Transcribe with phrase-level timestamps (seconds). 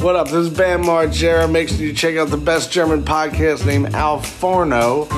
[0.00, 0.28] What up?
[0.28, 1.50] This is Bam Margera.
[1.50, 5.08] Make sure you check out the best German podcast named Al Forno.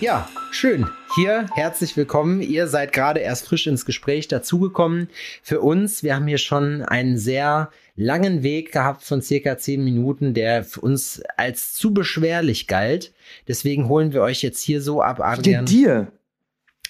[0.00, 0.86] Ja, schön.
[1.16, 2.40] Hier herzlich willkommen.
[2.40, 5.08] Ihr seid gerade erst frisch ins Gespräch dazugekommen.
[5.42, 10.32] Für uns, wir haben hier schon einen sehr langen Weg gehabt von circa zehn Minuten,
[10.32, 13.12] der für uns als zu beschwerlich galt.
[13.48, 15.66] Deswegen holen wir euch jetzt hier so ab, Adrian.
[15.66, 16.12] Dir.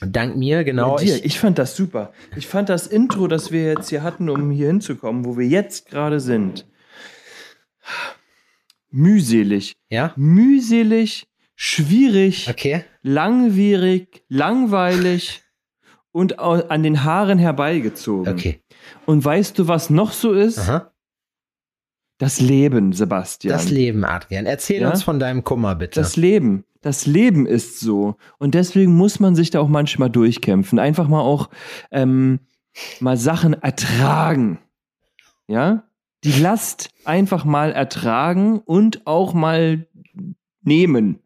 [0.00, 0.98] Dank mir, genau.
[0.98, 2.12] Ich, ich fand das super.
[2.36, 5.88] Ich fand das Intro, das wir jetzt hier hatten, um hier hinzukommen, wo wir jetzt
[5.88, 6.66] gerade sind,
[8.90, 9.76] mühselig.
[9.90, 10.12] Ja?
[10.17, 12.84] Mühselig, schwierig, Okay.
[13.03, 15.43] langwierig, langweilig
[16.12, 18.32] und an den Haaren herbeigezogen.
[18.32, 18.61] Okay.
[19.06, 20.58] Und weißt du, was noch so ist?
[20.58, 20.92] Aha.
[22.24, 23.52] Das Leben, Sebastian.
[23.54, 24.46] Das Leben, Adrian.
[24.46, 24.90] Erzähl Ja?
[24.90, 26.00] uns von deinem Kummer, bitte.
[26.00, 26.64] Das Leben.
[26.80, 28.16] Das Leben ist so.
[28.38, 30.78] Und deswegen muss man sich da auch manchmal durchkämpfen.
[30.78, 31.50] Einfach mal auch
[31.90, 32.41] ähm,
[32.98, 34.58] mal Sachen ertragen.
[35.48, 35.84] Ja?
[36.24, 39.86] Die Last einfach mal ertragen und auch mal
[40.62, 41.19] nehmen.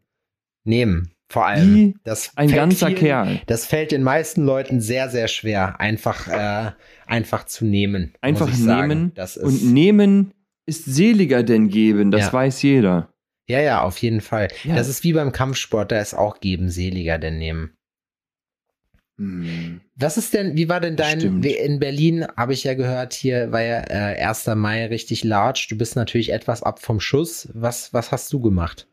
[0.64, 1.12] Nehmen.
[1.28, 1.74] Vor allem.
[1.76, 3.40] Wie das ein ganzer vielen- Kerl.
[3.46, 6.72] Das fällt den meisten Leuten sehr, sehr schwer, einfach, äh,
[7.06, 8.14] einfach zu nehmen.
[8.20, 9.12] Einfach nehmen.
[9.14, 10.32] Das ist, Und nehmen
[10.68, 12.10] ist seliger denn geben.
[12.10, 12.32] Das Ja.
[12.32, 13.12] weiß jeder.
[13.48, 14.48] ja, ja, auf jeden Fall.
[14.64, 14.76] Ja.
[14.76, 17.72] Das ist wie beim Kampfsport, da ist auch geben seliger denn nehmen.
[19.18, 19.80] Hm.
[19.96, 21.44] Was ist denn, wie war denn dein, Stimmt.
[21.44, 24.46] in Berlin habe ich ja gehört, hier war ja äh, 1.
[24.54, 25.66] Mai richtig large.
[25.70, 27.48] Du bist natürlich etwas ab vom Schuss.
[27.52, 28.86] Was, was hast du gemacht?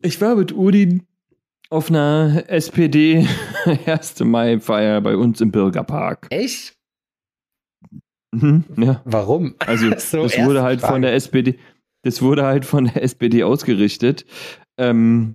[0.00, 1.06] Ich war mit Udin
[1.70, 3.26] auf einer SPD
[3.86, 4.20] 1.
[4.20, 6.28] Mai-Feier bei uns im Bürgerpark.
[6.30, 6.77] Echt?
[8.32, 9.02] Mhm, ja.
[9.04, 9.54] Warum?
[9.58, 10.92] Also So, das wurde halt Frage.
[10.94, 11.58] von der SPD,
[12.02, 14.24] das wurde halt von der SPD ausgerichtet.
[14.78, 15.34] Ähm,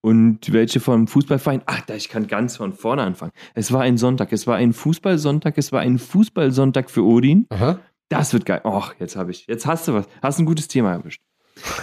[0.00, 1.62] und welche vom Fußballverein?
[1.66, 3.32] Ach, da ich kann ganz von vorne anfangen.
[3.54, 7.46] Es war ein Sonntag, es war ein Fußballsonntag, es war ein Fußballsonntag für Odin.
[7.50, 7.80] Aha.
[8.08, 8.60] Das wird geil.
[8.64, 11.20] Och, jetzt habe ich, jetzt hast du was, hast ein gutes Thema erwischt.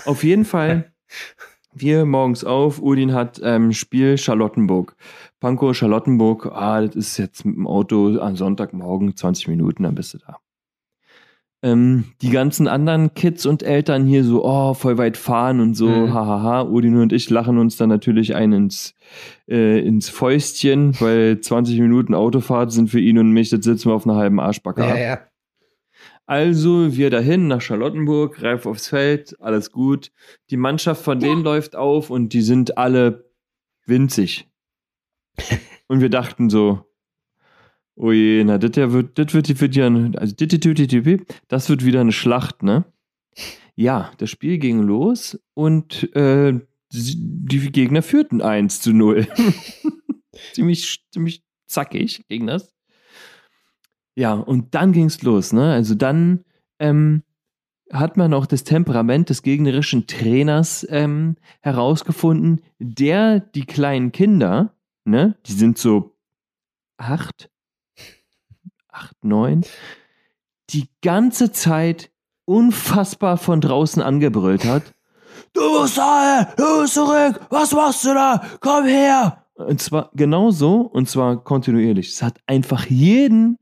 [0.05, 0.93] Auf jeden Fall,
[1.75, 4.95] wir morgens auf, Udin hat ähm, Spiel Charlottenburg.
[5.39, 10.13] Pankow, Charlottenburg, ah, das ist jetzt mit dem Auto am Sonntagmorgen 20 Minuten, dann bist
[10.13, 10.37] du da.
[11.63, 15.87] Ähm, die ganzen anderen Kids und Eltern hier so, oh, voll weit fahren und so,
[15.87, 16.13] Mhm.
[16.13, 16.63] hahaha.
[16.63, 18.93] Udin und ich lachen uns dann natürlich ein ins,
[19.49, 23.95] äh, ins Fäustchen, weil 20 Minuten Autofahrt sind für ihn und mich, das sitzen wir
[23.95, 24.81] auf einer halben Arschbacke.
[24.81, 24.97] Ja, ab.
[24.97, 25.19] ja.
[26.25, 30.11] Also wir dahin nach Charlottenburg, reif aufs Feld, alles gut.
[30.49, 33.29] Die Mannschaft von denen läuft auf und die sind alle
[33.85, 34.49] winzig.
[35.87, 36.85] und wir dachten so,
[37.95, 40.35] oh je, na, das ja wird, das wird, wird ja, also
[41.47, 42.85] das wird wieder eine Schlacht, ne?
[43.75, 46.59] Ja, das Spiel ging los und äh,
[46.91, 49.27] die Gegner führten 1 zu 0.
[50.53, 52.74] ziemlich, ziemlich zackig ging das.
[54.15, 55.73] Ja, und dann ging's los, ne?
[55.73, 56.45] Also dann
[56.79, 57.23] ähm,
[57.91, 65.37] hat man auch das Temperament des gegnerischen Trainers ähm, herausgefunden, der die kleinen Kinder, ne,
[65.45, 66.17] die sind so
[66.97, 67.49] acht,
[68.89, 69.63] acht, neun,
[70.71, 72.11] die ganze Zeit
[72.45, 74.93] unfassbar von draußen angebrüllt hat.
[75.53, 78.41] Du musst da, du musst zurück, was machst du da?
[78.61, 79.45] Komm her!
[79.55, 82.09] Und zwar genau so, und zwar kontinuierlich.
[82.09, 83.57] Es hat einfach jeden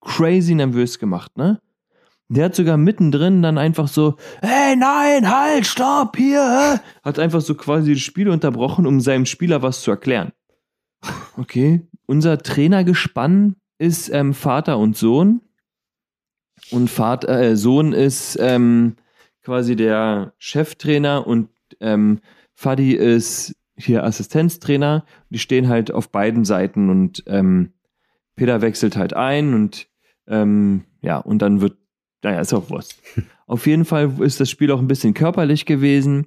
[0.00, 1.60] crazy nervös gemacht, ne?
[2.30, 6.80] Der hat sogar mittendrin dann einfach so, hey, nein, halt, stopp, hier?
[7.02, 10.32] Hat einfach so quasi das Spiel unterbrochen, um seinem Spieler was zu erklären.
[11.38, 15.40] Okay, unser Trainergespann ist ähm, Vater und Sohn.
[16.70, 18.96] Und Vater, äh, Sohn ist ähm,
[19.42, 21.48] quasi der Cheftrainer und
[21.80, 22.20] ähm,
[22.54, 25.06] Fadi ist hier Assistenztrainer.
[25.30, 27.72] Die stehen halt auf beiden Seiten und ähm,
[28.36, 29.87] Peter wechselt halt ein und
[30.28, 31.76] ähm, ja, und dann wird,
[32.22, 33.00] naja, ist auch Wurst.
[33.46, 36.26] Auf jeden Fall ist das Spiel auch ein bisschen körperlich gewesen.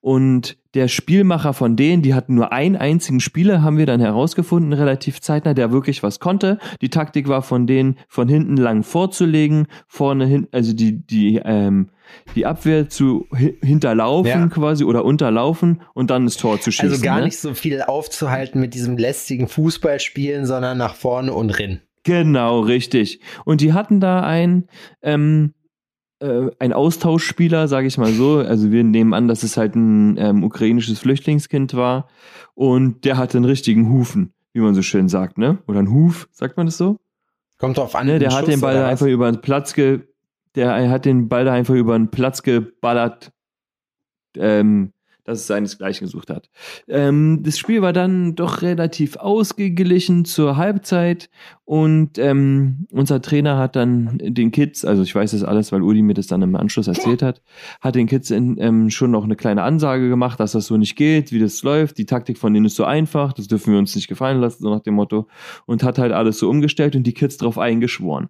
[0.00, 4.72] Und der Spielmacher von denen, die hatten nur einen einzigen Spieler, haben wir dann herausgefunden,
[4.72, 6.58] relativ zeitnah, der wirklich was konnte.
[6.80, 11.90] Die Taktik war von denen, von hinten lang vorzulegen, vorne hin, also die, die, ähm,
[12.34, 14.46] die Abwehr zu hi hinterlaufen Ja.
[14.48, 16.90] quasi oder unterlaufen und dann das Tor zu schießen.
[16.90, 17.26] Also gar ne?
[17.26, 21.80] nicht so viel aufzuhalten mit diesem lästigen Fußballspielen, sondern nach vorne und rin.
[22.04, 23.20] Genau, richtig.
[23.44, 24.68] Und die hatten da ein,
[25.02, 25.54] ähm,
[26.20, 28.38] äh, ein Austauschspieler, sage ich mal so.
[28.38, 32.08] Also wir nehmen an, dass es halt ein ähm, ukrainisches Flüchtlingskind war.
[32.54, 35.58] Und der hatte einen richtigen Hufen, wie man so schön sagt, ne?
[35.66, 36.98] Oder ein Huf, sagt man das so?
[37.58, 38.06] Kommt drauf an.
[38.06, 40.00] Ne, der hat Schuss den Ball da einfach über den Platz ge
[40.56, 43.32] der hat den Ball da einfach über den Platz geballert.
[44.36, 44.92] Ähm,
[45.24, 46.50] dass es seinesgleichen gesucht hat.
[46.88, 51.30] Ähm, das Spiel war dann doch relativ ausgeglichen zur Halbzeit
[51.64, 56.02] und ähm, unser Trainer hat dann den Kids, also ich weiß das alles, weil Uli
[56.02, 57.42] mir das dann im Anschluss erzählt hat,
[57.80, 60.96] hat den Kids in, ähm, schon noch eine kleine Ansage gemacht, dass das so nicht
[60.96, 61.98] geht, wie das läuft.
[61.98, 64.70] Die Taktik von denen ist so einfach, das dürfen wir uns nicht gefallen lassen, so
[64.70, 65.28] nach dem Motto.
[65.66, 68.28] Und hat halt alles so umgestellt und die Kids drauf eingeschworen.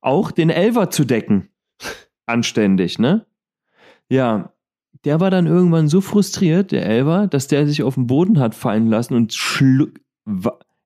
[0.00, 1.48] Auch den Elver zu decken.
[2.26, 3.26] Anständig, ne?
[4.10, 4.52] Ja,
[5.04, 8.54] der war dann irgendwann so frustriert, der Elver, dass der sich auf den Boden hat
[8.54, 9.92] fallen lassen und schluck.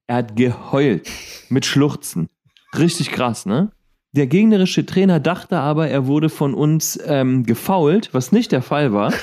[0.07, 1.09] Er hat geheult
[1.49, 2.29] mit Schluchzen.
[2.77, 3.73] Richtig krass, ne?
[4.13, 8.93] Der gegnerische Trainer dachte aber, er wurde von uns ähm, gefault, was nicht der Fall
[8.93, 9.13] war.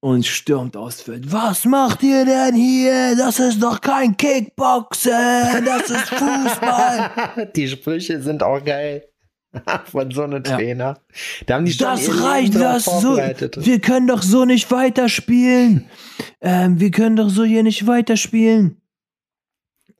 [0.00, 1.30] Und stürmt aus Feld.
[1.30, 3.14] Was macht ihr denn hier?
[3.16, 7.50] Das ist doch kein Kickboxen, das ist Fußball.
[7.56, 9.04] Die Sprüche sind auch geil.
[9.84, 10.84] Von so einem Trainer.
[10.84, 10.98] Ja.
[11.46, 13.16] Da haben die das reicht, das so.
[13.16, 15.86] Wir können doch so nicht weiterspielen.
[16.40, 18.80] Ähm, wir können doch so hier nicht weiterspielen.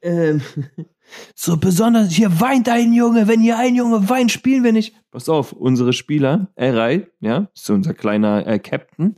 [0.01, 0.41] Ähm,
[1.35, 3.29] so besonders, hier weint ein Junge.
[3.29, 4.95] Wenn hier ein Junge weint, spielen wir nicht.
[5.11, 9.17] Pass auf, unsere Spieler, Eray, ja, ist unser kleiner äh, Captain,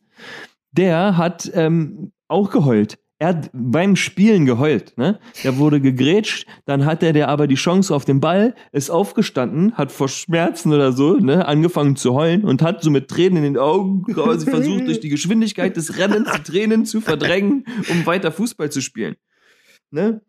[0.72, 2.98] der hat ähm, auch geheult.
[3.24, 5.18] Er hat beim Spielen geheult, ne?
[5.44, 9.72] Der wurde gegrätscht, dann hat er der aber die Chance auf den Ball, ist aufgestanden,
[9.78, 13.54] hat vor Schmerzen oder so, ne, angefangen zu heulen und hat so mit Tränen in
[13.54, 18.30] den Augen quasi versucht, durch die Geschwindigkeit des Rennens die Tränen zu verdrängen, um weiter
[18.30, 19.16] Fußball zu spielen.
[19.90, 20.20] Ne?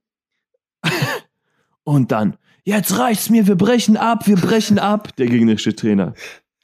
[1.83, 6.13] Und dann, jetzt reicht's mir, wir brechen ab, wir brechen ab, der gegnerische Trainer.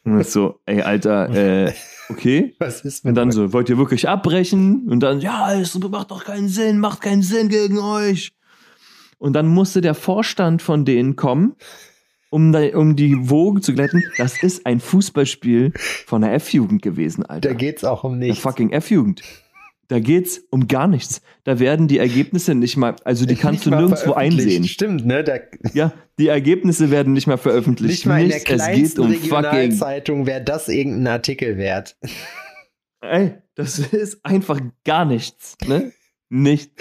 [0.03, 1.29] Und so, ey, Alter,
[1.67, 1.73] äh,
[2.09, 2.55] okay.
[2.59, 4.87] Was ist mit Und dann so, wollt ihr wirklich abbrechen?
[4.89, 8.33] Und dann, ja, es macht doch keinen Sinn, macht keinen Sinn gegen euch.
[9.17, 11.55] Und dann musste der Vorstand von denen kommen,
[12.31, 14.03] um, da, um die Wogen zu glätten.
[14.17, 17.49] Das ist ein Fußballspiel von der F-Jugend gewesen, Alter.
[17.49, 18.41] Da geht's auch um nichts.
[18.41, 19.21] Der fucking F-Jugend.
[19.91, 21.21] Da geht's um gar nichts.
[21.43, 24.63] Da werden die Ergebnisse nicht mal, also die kannst du nirgendwo einsehen.
[24.63, 25.21] Stimmt, ne?
[25.21, 25.39] Da
[25.73, 27.91] ja, die Ergebnisse werden nicht mal veröffentlicht.
[27.91, 31.97] Nicht mal in der kleinsten um Regionalzeitung wäre das irgendein Artikel wert.
[33.01, 35.91] Ey, das ist einfach gar nichts, ne?
[36.29, 36.71] Nicht.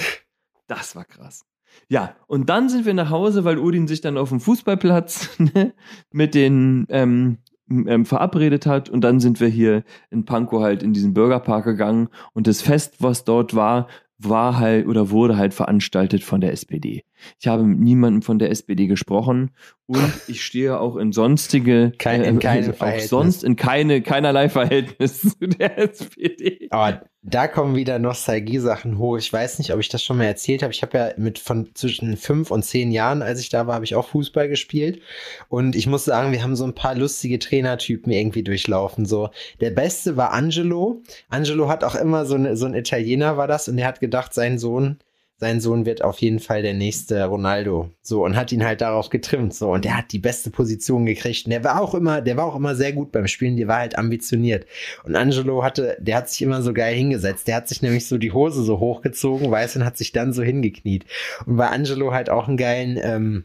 [0.69, 1.45] Das war krass.
[1.89, 5.75] Ja, und dann sind wir nach Hause, weil Udin sich dann auf dem Fußballplatz ne,
[6.13, 7.39] mit den ähm,
[7.71, 12.09] ähm, verabredet hat und dann sind wir hier in Pankow halt in diesen Bürgerpark gegangen
[12.33, 13.87] und das Fest, was dort war,
[14.19, 17.05] war halt oder wurde halt veranstaltet von der SPD.
[17.39, 19.51] Ich habe mit niemandem von der SPD gesprochen
[19.91, 25.21] und ich stehe auch in sonstige, Kein, in äh, auch sonst in keine, keinerlei Verhältnis
[25.39, 26.69] zu der SPD.
[26.71, 29.19] Aber da kommen wieder Nostalgie-Sachen hoch.
[29.19, 30.73] Ich weiß nicht, ob ich das schon mal erzählt habe.
[30.73, 33.85] Ich habe ja mit von zwischen fünf und zehn Jahren, als ich da war, habe
[33.85, 35.03] ich auch Fußball gespielt.
[35.49, 39.07] Und ich muss sagen, wir haben so ein paar lustige Trainertypen irgendwie durchlaufen.
[39.07, 39.31] So,
[39.61, 41.03] der beste war Angelo.
[41.29, 44.33] Angelo hat auch immer so, eine, so ein Italiener war das und der hat gedacht,
[44.33, 44.99] sein Sohn
[45.41, 47.91] sein Sohn wird auf jeden Fall der nächste Ronaldo.
[48.03, 49.55] So, und hat ihn halt darauf getrimmt.
[49.55, 51.47] So, und der hat die beste Position gekriegt.
[51.47, 53.79] Und der war auch immer, der war auch immer sehr gut beim Spielen, der war
[53.79, 54.67] halt ambitioniert.
[55.03, 57.49] Und Angelo hatte, der hat sich immer so geil hingesetzt.
[57.49, 60.43] Der hat sich nämlich so die Hose so hochgezogen, weiß, und hat sich dann so
[60.43, 61.07] hingekniet.
[61.47, 63.45] Und weil Angelo halt auch einen geilen, ähm,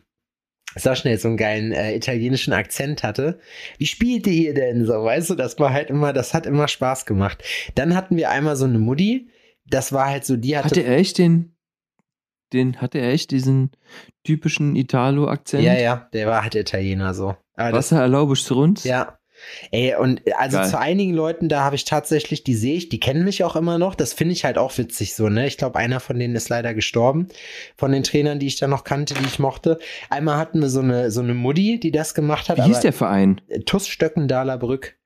[0.75, 3.39] sag schnell, so einen geilen äh, italienischen Akzent hatte.
[3.77, 5.01] Wie spielte ihr denn so?
[5.01, 7.41] Weißt du, das war halt immer, das hat immer Spaß gemacht.
[7.75, 9.29] Dann hatten wir einmal so eine Mutti,
[9.65, 10.65] das war halt so, die hatte.
[10.65, 11.54] Hatte er echt den
[12.53, 13.71] den hatte er echt diesen
[14.23, 15.63] typischen Italo-Akzent.
[15.63, 17.35] Ja, ja, der war halt Italiener so.
[17.55, 18.83] Wasser erlaubisch zu uns?
[18.83, 19.17] Ja.
[19.71, 20.69] Ey, und also Geil.
[20.69, 23.77] zu einigen Leuten, da habe ich tatsächlich, die sehe ich, die kennen mich auch immer
[23.77, 23.93] noch.
[23.93, 25.45] Das finde ich halt auch witzig so, ne?
[25.45, 27.27] Ich glaube, einer von denen ist leider gestorben,
[27.75, 29.77] von den Trainern, die ich da noch kannte, die ich mochte.
[30.09, 32.57] Einmal hatten wir so eine, so eine Mutti, die das gemacht hat.
[32.57, 33.41] Wie hieß der Verein?
[33.65, 34.97] TUS Stöckendahler Brück.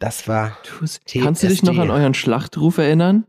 [0.00, 0.58] Das war.
[0.64, 1.00] TUS.
[1.22, 3.24] Kannst du dich noch an euren Schlachtruf erinnern?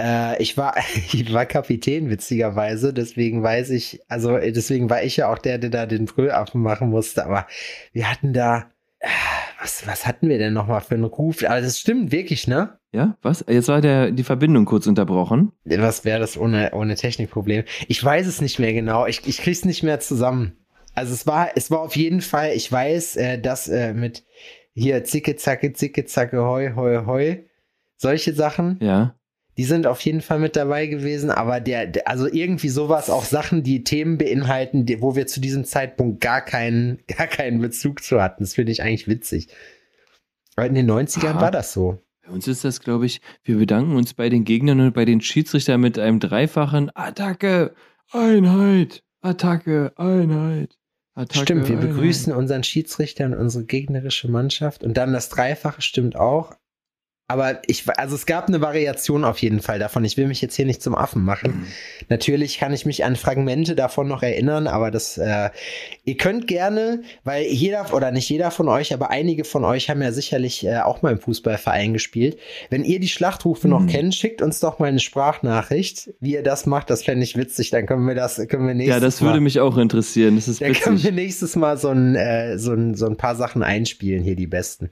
[0.00, 0.74] Äh, ich war,
[1.12, 5.70] ich war Kapitän, witzigerweise, deswegen weiß ich, also deswegen war ich ja auch der, der
[5.70, 7.46] da den Brüllaffen machen musste, aber
[7.92, 9.08] wir hatten da, äh,
[9.60, 11.44] was, was hatten wir denn nochmal für einen Ruf?
[11.44, 12.78] Aber das stimmt wirklich, ne?
[12.92, 13.44] Ja, was?
[13.46, 15.52] Jetzt war der, die Verbindung kurz unterbrochen.
[15.64, 17.64] Was wäre das ohne, ohne Technikproblem?
[17.86, 19.06] Ich weiß es nicht mehr genau.
[19.06, 20.56] Ich, ich krieg's nicht mehr zusammen.
[20.94, 24.24] Also es war, es war auf jeden Fall, ich weiß, äh, dass äh, mit
[24.72, 27.44] hier zicke, zacke, zicke, zacke, hoi, hoi, hoi,
[27.96, 28.78] solche Sachen.
[28.80, 29.14] Ja
[29.56, 33.24] die sind auf jeden Fall mit dabei gewesen, aber der, der also irgendwie sowas, auch
[33.24, 38.02] Sachen, die Themen beinhalten, die, wo wir zu diesem Zeitpunkt gar keinen, gar keinen Bezug
[38.02, 38.44] zu hatten.
[38.44, 39.48] Das finde ich eigentlich witzig.
[40.56, 41.40] Aber in den 90ern Aha.
[41.40, 42.02] war das so.
[42.24, 45.20] Bei uns ist das, glaube ich, wir bedanken uns bei den Gegnern und bei den
[45.20, 47.74] Schiedsrichtern mit einem dreifachen Attacke,
[48.12, 50.78] Einheit, Attacke, Einheit.
[51.14, 51.94] Attacke, stimmt, wir Einheit.
[51.94, 56.54] begrüßen unseren Schiedsrichter und unsere gegnerische Mannschaft und dann das Dreifache stimmt auch.
[57.30, 60.04] Aber ich, also es gab eine Variation auf jeden Fall davon.
[60.04, 61.60] Ich will mich jetzt hier nicht zum Affen machen.
[61.60, 61.66] Mhm.
[62.08, 65.50] Natürlich kann ich mich an Fragmente davon noch erinnern, aber das, äh,
[66.04, 70.02] ihr könnt gerne, weil jeder oder nicht jeder von euch, aber einige von euch haben
[70.02, 72.36] ja sicherlich äh, auch mal im Fußballverein gespielt.
[72.68, 73.74] Wenn ihr die Schlachtrufe mhm.
[73.74, 76.90] noch kennt, schickt uns doch mal eine Sprachnachricht, wie ihr das macht.
[76.90, 77.70] Das fände ich witzig.
[77.70, 79.00] Dann können wir das, können wir nächstes Mal.
[79.00, 80.34] Ja, das würde mich auch interessieren.
[80.34, 80.82] Das ist dann witzig.
[80.82, 84.34] können wir nächstes Mal so ein, äh, so ein, so ein paar Sachen einspielen hier,
[84.34, 84.90] die besten.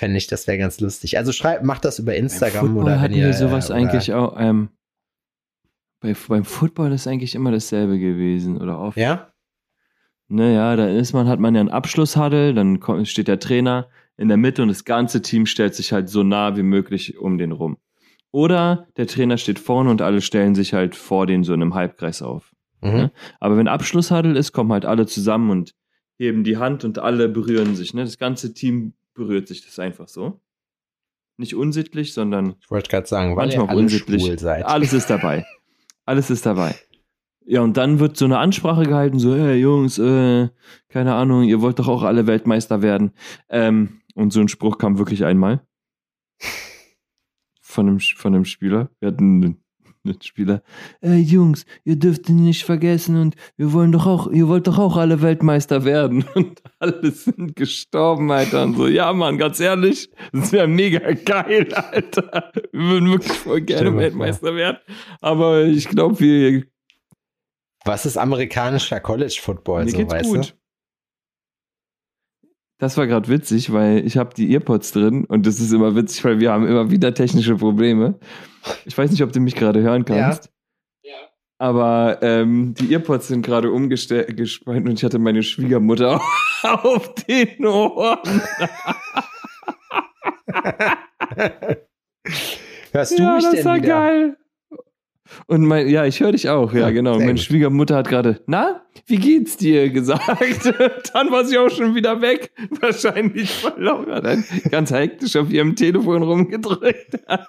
[0.00, 1.18] Fände ich, das wäre ganz lustig.
[1.18, 4.34] Also schreibt, macht das über Instagram oder hatten ihr, wir sowas äh, eigentlich auch.
[4.38, 4.70] Ähm,
[6.00, 8.96] bei, beim Football ist eigentlich immer dasselbe gewesen oder oft.
[8.96, 9.30] Ja.
[10.28, 14.28] Naja, da ist man, hat man ja einen Abschlusshuddle, dann kommt, steht der Trainer in
[14.28, 17.52] der Mitte und das ganze Team stellt sich halt so nah wie möglich um den
[17.52, 17.76] rum.
[18.32, 21.74] Oder der Trainer steht vorne und alle stellen sich halt vor den so in einem
[21.74, 22.54] Halbkreis auf.
[22.80, 22.90] Mhm.
[22.90, 23.12] Ne?
[23.38, 25.74] Aber wenn Abschlusshuddle ist, kommen halt alle zusammen und
[26.16, 27.92] heben die Hand und alle berühren sich.
[27.92, 28.02] Ne?
[28.04, 30.40] Das ganze Team berührt sich das einfach so.
[31.36, 34.44] Nicht unsittlich, sondern ich wollte gerade sagen, weil manchmal auch unsittlich.
[34.44, 35.46] Alles ist dabei.
[36.04, 36.74] Alles ist dabei.
[37.46, 40.48] Ja, und dann wird so eine Ansprache gehalten, so, hey Jungs, äh,
[40.88, 43.12] keine Ahnung, ihr wollt doch auch alle Weltmeister werden.
[43.48, 45.66] Ähm, und so ein Spruch kam wirklich einmal
[47.60, 48.90] von einem, von einem Spieler.
[49.00, 49.62] Wir hatten
[50.22, 50.62] Spieler,
[51.02, 54.78] ey Jungs, ihr dürft ihn nicht vergessen und wir wollen doch auch, ihr wollt doch
[54.78, 56.24] auch alle Weltmeister werden.
[56.34, 58.64] Und alle sind gestorben, Alter.
[58.64, 62.50] Und so, ja, Mann, ganz ehrlich, das wäre mega geil, Alter.
[62.72, 64.78] Wir würden wirklich voll gerne Weltmeister werden.
[65.20, 66.64] Aber ich glaube, wir.
[67.84, 69.84] Was ist amerikanischer College Football?
[69.84, 70.50] Mir so, geht's gut.
[70.50, 70.59] Du?
[72.80, 76.24] Das war gerade witzig, weil ich habe die Earpods drin und das ist immer witzig,
[76.24, 78.18] weil wir haben immer wieder technische Probleme.
[78.86, 80.50] Ich weiß nicht, ob du mich gerade hören kannst.
[81.02, 81.12] Ja.
[81.12, 81.18] ja.
[81.58, 86.22] Aber ähm, die Earpods sind gerade umgespannt und ich hatte meine Schwiegermutter
[86.62, 88.42] auf den Ohren.
[92.92, 93.88] Hörst du ja, mich das denn war wieder?
[93.88, 94.36] geil.
[95.46, 97.18] Und mein, ja, ich höre dich auch, ja, genau.
[97.18, 100.64] Meine Schwiegermutter hat gerade, na, wie geht's dir gesagt?
[101.12, 102.52] Dann war sie auch schon wieder weg.
[102.80, 104.44] Wahrscheinlich verloren.
[104.70, 107.48] Ganz hektisch auf ihrem Telefon rumgedrückt hat.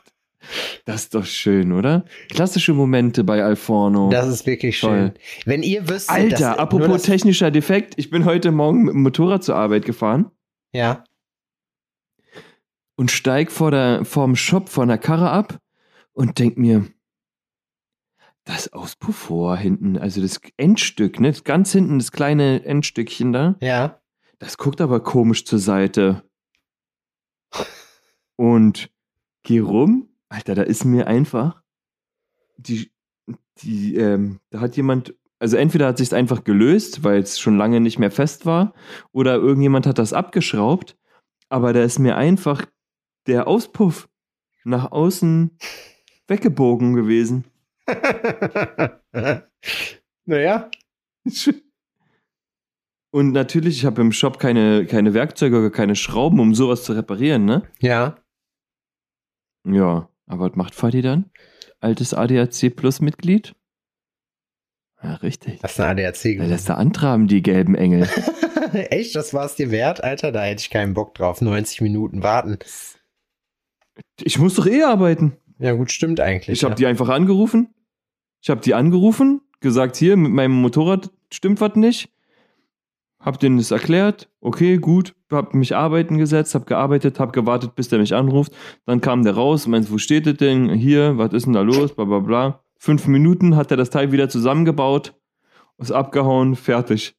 [0.85, 2.05] Das ist doch schön, oder?
[2.29, 4.09] Klassische Momente bei Alforno.
[4.09, 4.91] Das ist wirklich Toll.
[4.91, 5.11] schön.
[5.45, 9.55] Wenn ihr wisst, Alter, apropos technischer Defekt, ich bin heute Morgen mit dem Motorrad zur
[9.55, 10.31] Arbeit gefahren.
[10.73, 11.03] Ja.
[12.95, 15.59] Und steig vor der, vorm Shop vor einer Karre ab
[16.13, 16.85] und denk mir,
[18.51, 21.33] das Auspuffrohr hinten, also das Endstück, ne?
[21.43, 23.55] Ganz hinten, das kleine Endstückchen da.
[23.61, 24.01] Ja.
[24.39, 26.23] Das guckt aber komisch zur Seite.
[28.35, 28.91] Und
[29.43, 31.61] geh rum, Alter, da ist mir einfach
[32.57, 32.91] die,
[33.59, 37.79] die, ähm, da hat jemand, also entweder hat sich einfach gelöst, weil es schon lange
[37.79, 38.73] nicht mehr fest war,
[39.11, 40.97] oder irgendjemand hat das abgeschraubt,
[41.49, 42.65] aber da ist mir einfach
[43.27, 44.09] der Auspuff
[44.63, 45.57] nach außen
[46.27, 47.45] weggebogen gewesen.
[50.25, 50.69] naja.
[53.13, 56.93] Und natürlich, ich habe im Shop keine, keine Werkzeuge oder keine Schrauben, um sowas zu
[56.93, 57.63] reparieren, ne?
[57.79, 58.15] Ja.
[59.67, 61.29] Ja, aber was macht Fadi dann?
[61.81, 63.53] Altes ADAC Plus Mitglied?
[65.03, 65.59] Ja, richtig.
[65.59, 66.39] Das ist ein ADAC.
[66.39, 68.07] Weil das da antraben, die gelben Engel.
[68.73, 69.15] Echt?
[69.15, 70.31] Das war es dir wert, Alter?
[70.31, 71.41] Da hätte ich keinen Bock drauf.
[71.41, 72.59] 90 Minuten warten.
[74.21, 75.37] Ich muss doch eh arbeiten.
[75.57, 76.57] Ja, gut, stimmt eigentlich.
[76.57, 76.77] Ich habe ja.
[76.77, 77.73] die einfach angerufen.
[78.41, 82.09] Ich habe die angerufen, gesagt, hier, mit meinem Motorrad stimmt was nicht.
[83.19, 84.29] Hab denen das erklärt.
[84.41, 85.13] Okay, gut.
[85.31, 88.51] Hab mich arbeiten gesetzt, hab gearbeitet, hab gewartet, bis der mich anruft.
[88.85, 90.69] Dann kam der raus, meint, wo steht das denn?
[90.73, 91.93] Hier, was ist denn da los?
[91.93, 92.63] Bla, bla, bla.
[92.77, 95.13] Fünf Minuten hat er das Teil wieder zusammengebaut,
[95.77, 97.15] ist abgehauen, fertig.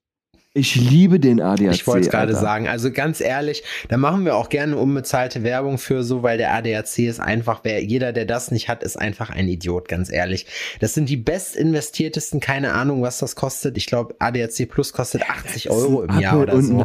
[0.54, 1.72] Ich liebe den ADAC.
[1.72, 2.68] Ich wollte es gerade sagen.
[2.68, 6.98] Also ganz ehrlich, da machen wir auch gerne unbezahlte Werbung für so, weil der ADAC
[6.98, 10.44] ist einfach, wer, jeder, der das nicht hat, ist einfach ein Idiot, ganz ehrlich.
[10.78, 13.78] Das sind die bestinvestiertesten, keine Ahnung, was das kostet.
[13.78, 16.84] Ich glaube, ADAC Plus kostet 80 Euro im Jahr oder so.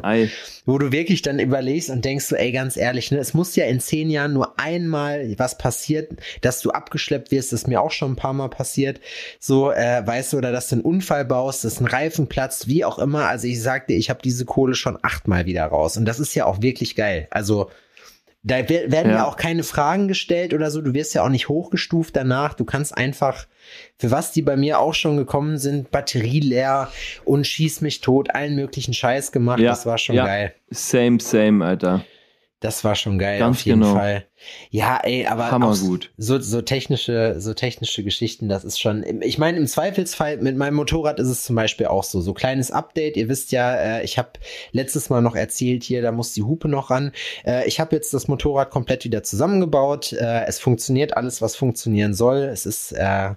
[0.66, 3.66] Wo du wirklich dann überlegst und denkst so, ey, ganz ehrlich, ne, es muss ja
[3.66, 7.92] in zehn Jahren nur einmal was passiert, dass du abgeschleppt wirst, das ist mir auch
[7.92, 9.02] schon ein paar Mal passiert.
[9.40, 12.86] So, äh, weißt du, oder dass du einen Unfall baust, dass ein Reifen platzt, wie
[12.86, 13.28] auch immer.
[13.28, 15.98] Also ich ich sagte, ich habe diese Kohle schon achtmal wieder raus.
[15.98, 17.28] Und das ist ja auch wirklich geil.
[17.32, 17.70] Also
[18.44, 19.26] da werden ja.
[19.26, 20.82] auch keine Fragen gestellt oder so.
[20.82, 22.54] Du wirst ja auch nicht hochgestuft danach.
[22.54, 23.46] Du kannst einfach,
[23.98, 26.90] für was die bei mir auch schon gekommen sind, Batterie leer
[27.26, 29.60] und schieß mich tot, allen möglichen Scheiß gemacht.
[29.60, 29.72] Ja.
[29.72, 30.26] Das war schon ja.
[30.26, 30.54] geil.
[30.70, 32.06] Same, same, Alter.
[32.60, 33.94] Das war schon geil, Ganz auf jeden genau.
[33.94, 34.26] Fall.
[34.72, 36.12] Ja, ey, aber Hammergut.
[36.18, 40.74] so, so technische, so technische Geschichten, das ist schon, ich meine, im Zweifelsfall mit meinem
[40.74, 43.16] Motorrad ist es zum Beispiel auch so, so kleines Update.
[43.16, 44.30] Ihr wisst ja, äh, ich habe
[44.72, 47.12] letztes Mal noch erzählt hier, da muss die Hupe noch ran.
[47.46, 50.14] Äh, ich habe jetzt das Motorrad komplett wieder zusammengebaut.
[50.14, 52.38] Äh, es funktioniert alles, was funktionieren soll.
[52.38, 53.36] Es ist äh,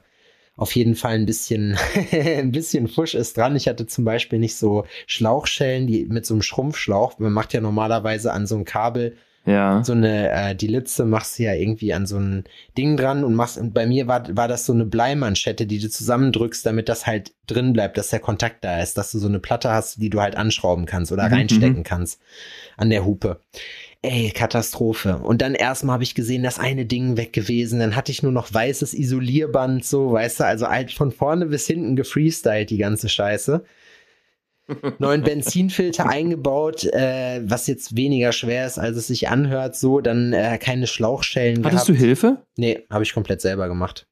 [0.60, 1.76] auf jeden Fall ein bisschen,
[2.12, 3.56] ein bisschen Fusch ist dran.
[3.56, 7.18] Ich hatte zum Beispiel nicht so Schlauchschellen, die mit so einem Schrumpfschlauch.
[7.18, 9.82] Man macht ja normalerweise an so einem Kabel Ja.
[9.82, 12.44] so eine, äh, die Litze machst du ja irgendwie an so ein
[12.76, 15.88] Ding dran und machst, und bei mir war, war das so eine Bleimanschette, die du
[15.88, 19.40] zusammendrückst, damit das halt drin bleibt, dass der Kontakt da ist, dass du so eine
[19.40, 22.20] Platte hast, die du halt anschrauben kannst oder Mhm, reinstecken kannst
[22.76, 23.40] an der Hupe.
[24.02, 25.18] Ey, Katastrophe.
[25.18, 27.80] Und dann erstmal habe ich gesehen, das eine Ding weg gewesen.
[27.80, 31.66] Dann hatte ich nur noch weißes Isolierband, so, weißt du, also halt von vorne bis
[31.66, 33.62] hinten gefreestylt, die ganze Scheiße.
[34.98, 40.32] Neuen Benzinfilter eingebaut, äh, was jetzt weniger schwer ist, als es sich anhört, so, dann
[40.32, 41.88] äh, keine Schlauchschellen Hattest gehabt.
[41.88, 42.46] du Hilfe?
[42.56, 44.06] Nee, habe ich komplett selber gemacht.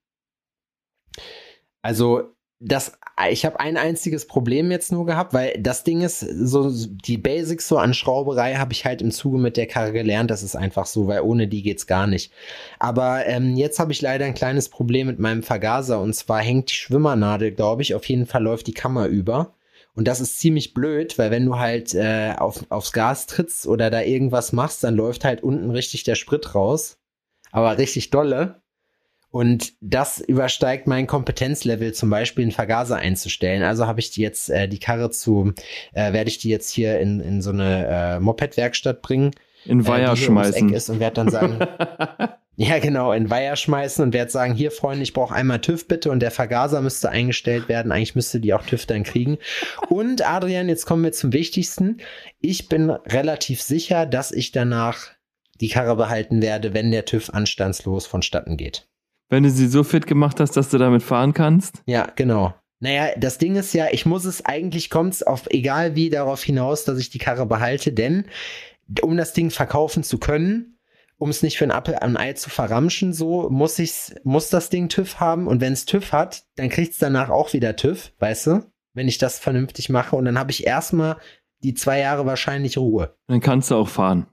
[1.80, 2.99] Also, das,
[3.31, 7.69] ich habe ein einziges Problem jetzt nur gehabt, weil das Ding ist, so die Basics
[7.69, 10.31] so an Schrauberei habe ich halt im Zuge mit der Karre gelernt.
[10.31, 12.33] Das ist einfach so, weil ohne die geht's gar nicht.
[12.81, 16.71] Aber ähm, jetzt habe ich leider ein kleines Problem mit meinem Vergaser und zwar hängt
[16.71, 17.95] die Schwimmernadel, glaube ich.
[17.95, 19.55] Auf jeden Fall läuft die Kammer über.
[19.95, 23.91] Und das ist ziemlich blöd, weil wenn du halt äh, auf, aufs Gas trittst oder
[23.91, 26.99] da irgendwas machst, dann läuft halt unten richtig der Sprit raus.
[27.53, 28.61] Aber richtig dolle.
[29.38, 33.62] Und das übersteigt mein Kompetenzlevel, zum Beispiel einen Vergaser einzustellen.
[33.62, 35.52] Also habe ich die jetzt äh, die Karre zu,
[35.92, 39.30] äh, werde ich die jetzt hier in, in so eine äh, Moped-Werkstatt bringen,
[39.64, 40.75] In äh, Weiher hier ums Eck schmeißen.
[40.75, 41.61] ist und werde dann sagen,
[42.57, 46.11] ja genau, in Weiher schmeißen und werde sagen, hier Freunde, ich brauche einmal TÜV bitte
[46.11, 47.92] und der Vergaser müsste eingestellt werden.
[47.92, 49.38] Eigentlich müsste die auch TÜV dann kriegen.
[49.88, 51.99] Und Adrian, jetzt kommen wir zum Wichtigsten.
[52.40, 55.11] Ich bin relativ sicher, dass ich danach
[55.61, 58.88] die Karre behalten werde, wenn der TÜV anstandslos vonstatten geht.
[59.28, 61.82] Wenn du sie so fit gemacht hast, dass du damit fahren kannst.
[61.87, 62.54] Ja, genau.
[62.80, 66.42] Naja, das Ding ist ja, ich muss es, eigentlich kommt es auf, egal wie, darauf
[66.42, 68.26] hinaus, dass ich die Karre behalte, denn
[69.02, 70.78] um das Ding verkaufen zu können,
[71.18, 74.70] um es nicht für ein Apfel ein Ei zu verramschen, so muss ich's, muss das
[74.70, 78.12] Ding TÜV haben und wenn es TÜV hat, dann kriegt es danach auch wieder TÜV,
[78.20, 81.16] weißt du, wenn ich das vernünftig mache und dann habe ich erstmal
[81.64, 83.16] die zwei Jahre wahrscheinlich Ruhe.
[83.26, 84.28] Dann kannst du auch fahren.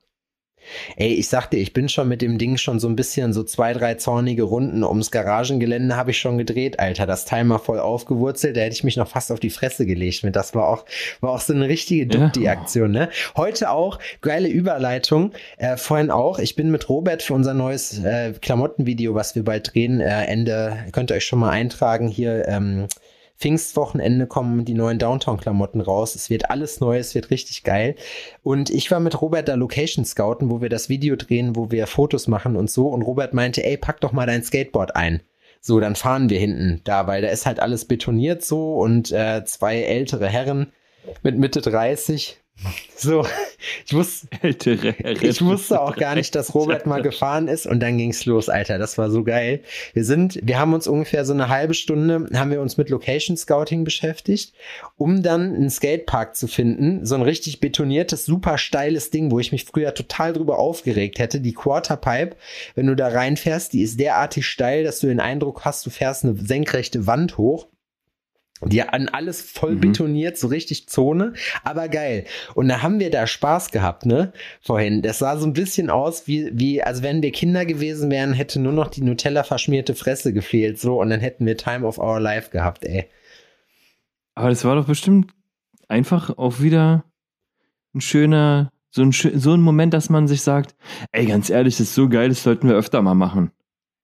[0.96, 3.74] Ey, ich sagte, ich bin schon mit dem Ding schon so ein bisschen so zwei,
[3.74, 7.06] drei zornige Runden ums Garagengelände habe ich schon gedreht, Alter.
[7.06, 10.24] Das Teil mal voll aufgewurzelt, da hätte ich mich noch fast auf die Fresse gelegt
[10.24, 10.36] mit.
[10.36, 10.86] Das war auch,
[11.22, 12.20] war auch so eine richtige Ja.
[12.20, 13.10] Dukti-Aktion, ne?
[13.36, 16.40] Heute auch, geile Überleitung, äh, vorhin auch.
[16.40, 20.78] Ich bin mit Robert für unser neues äh, Klamottenvideo, was wir bald drehen, äh, Ende,
[20.92, 22.88] könnt ihr euch schon mal eintragen, hier, ähm,
[23.38, 26.16] Pfingstwochenende kommen die neuen Downtown-Klamotten raus.
[26.16, 27.96] Es wird alles neu, es wird richtig geil.
[28.44, 31.88] Und ich war mit Robert da Location scouten, wo wir das Video drehen, wo wir
[31.88, 32.88] Fotos machen und so.
[32.88, 35.22] Und Robert meinte, ey, pack doch mal dein Skateboard ein.
[35.60, 39.44] So, dann fahren wir hinten da, weil da ist halt alles betoniert so und äh,
[39.46, 40.72] zwei ältere Herren
[41.24, 42.40] mit Mitte 30.
[42.98, 43.28] So,
[43.86, 48.26] ich wusste, ich wusste auch gar nicht, dass Robert mal gefahren ist und dann ging's
[48.26, 48.78] los, Alter.
[48.78, 49.62] Das war so geil.
[49.94, 53.36] Wir sind, wir haben uns ungefähr so eine halbe Stunde, haben wir uns mit Location
[53.36, 54.54] Scouting beschäftigt,
[54.98, 57.06] um dann einen Skatepark zu finden.
[57.06, 61.42] So ein richtig betoniertes, super steiles Ding, wo ich mich früher total drüber aufgeregt hätte.
[61.42, 62.38] Die Quarterpipe,
[62.76, 66.24] wenn du da reinfährst, die ist derartig steil, dass du den Eindruck hast, du fährst
[66.24, 67.68] eine senkrechte Wand hoch.
[68.64, 69.82] Die an alles voll Mhm.
[69.82, 72.24] betoniert, so richtig Zone, aber geil.
[72.54, 74.32] Und da haben wir da Spaß gehabt, ne?
[74.62, 75.02] Vorhin.
[75.02, 78.60] Das sah so ein bisschen aus, wie, wie, also wenn wir Kinder gewesen wären, hätte
[78.62, 82.20] nur noch die Nutella verschmierte Fresse gefehlt, so, und dann hätten wir Time of Our
[82.22, 83.08] Life gehabt, ey.
[84.36, 85.32] Aber das war doch bestimmt
[85.88, 87.04] einfach auch wieder
[87.94, 90.76] ein schöner, so ein, so ein Moment, dass man sich sagt,
[91.12, 93.52] ey, ganz ehrlich, das ist so geil, das sollten wir öfter mal machen.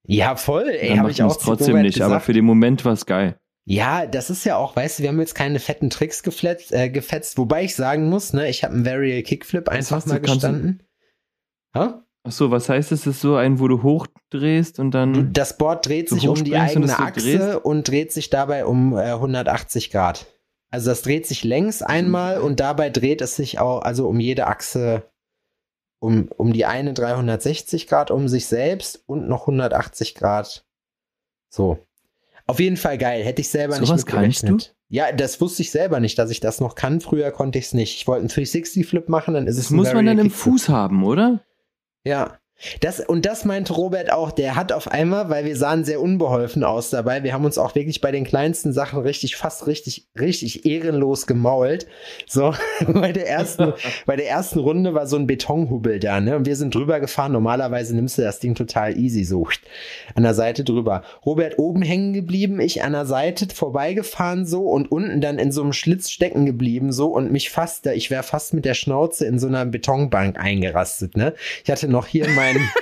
[0.05, 2.25] Ja, voll, ey, Dann habe ich auch trotzdem nicht, aber gesagt.
[2.25, 3.37] für den Moment war es geil.
[3.71, 6.89] Ja, das ist ja auch, weißt du, wir haben jetzt keine fetten Tricks gefletzt, äh,
[6.89, 10.09] gefetzt, wobei ich sagen muss, ne, ich habe einen Varial Kickflip einfach du?
[10.09, 10.83] mal du- gestanden.
[11.73, 12.05] Ha?
[12.23, 13.03] Ach so, was heißt das?
[13.03, 15.13] Das ist so ein, wo du hochdrehst und dann.
[15.13, 17.65] Du, das Board dreht sich um die und eigene so Achse drehst?
[17.65, 20.27] und dreht sich dabei um äh, 180 Grad.
[20.69, 24.47] Also das dreht sich längs einmal und dabei dreht es sich auch, also um jede
[24.47, 25.09] Achse,
[26.01, 30.65] um, um die eine 360 Grad um sich selbst und noch 180 Grad.
[31.49, 31.79] So.
[32.51, 33.23] Auf jeden Fall geil.
[33.23, 34.75] Hätte ich selber Sowas nicht kannst mitgerechnet.
[34.89, 36.99] Ja, das wusste ich selber nicht, dass ich das noch kann.
[36.99, 37.95] Früher konnte ich es nicht.
[37.95, 40.29] Ich wollte einen 360-Flip machen, dann ist das es ein muss man dann im.
[40.29, 41.45] Fuß haben, oder?
[42.03, 42.40] Ja.
[42.79, 46.63] Das, und das meinte Robert auch, der hat auf einmal, weil wir sahen sehr unbeholfen
[46.63, 50.65] aus dabei, wir haben uns auch wirklich bei den kleinsten Sachen richtig, fast richtig, richtig
[50.65, 51.87] ehrenlos gemault.
[52.27, 52.53] So,
[52.87, 53.73] bei der ersten,
[54.05, 56.35] bei der ersten Runde war so ein Betonhubbel da, ne?
[56.35, 57.31] Und wir sind drüber gefahren.
[57.31, 59.47] Normalerweise nimmst du das Ding total easy, so
[60.15, 61.03] an der Seite drüber.
[61.25, 65.63] Robert oben hängen geblieben, ich an der Seite vorbeigefahren so und unten dann in so
[65.63, 69.39] einem Schlitz stecken geblieben so und mich fast, ich wäre fast mit der Schnauze in
[69.39, 71.33] so einer Betonbank eingerastet, ne?
[71.63, 72.71] Ich hatte noch hier mein meinen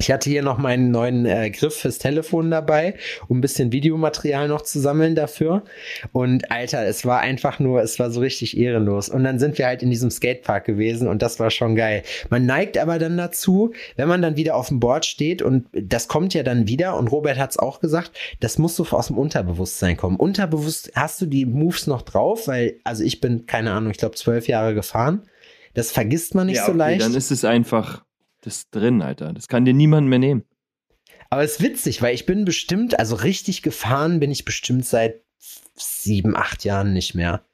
[0.00, 2.94] Ich hatte hier noch meinen neuen äh, Griff fürs Telefon dabei,
[3.28, 5.62] um ein bisschen Videomaterial noch zu sammeln dafür.
[6.12, 9.10] Und Alter, es war einfach nur, es war so richtig ehrenlos.
[9.10, 12.02] Und dann sind wir halt in diesem Skatepark gewesen und das war schon geil.
[12.30, 16.08] Man neigt aber dann dazu, wenn man dann wieder auf dem Board steht und das
[16.08, 19.18] kommt ja dann wieder und Robert hat es auch gesagt, das muss so aus dem
[19.18, 20.16] Unterbewusstsein kommen.
[20.16, 24.14] Unterbewusst hast du die Moves noch drauf, weil, also ich bin, keine Ahnung, ich glaube
[24.14, 25.24] zwölf Jahre gefahren.
[25.74, 27.02] Das vergisst man nicht ja, okay, so leicht.
[27.02, 28.02] Dann ist es einfach
[28.40, 29.32] das ist drin, Alter.
[29.32, 30.44] Das kann dir niemand mehr nehmen.
[31.28, 35.22] Aber es ist witzig, weil ich bin bestimmt, also richtig gefahren bin ich bestimmt seit
[35.74, 37.44] sieben, acht Jahren nicht mehr.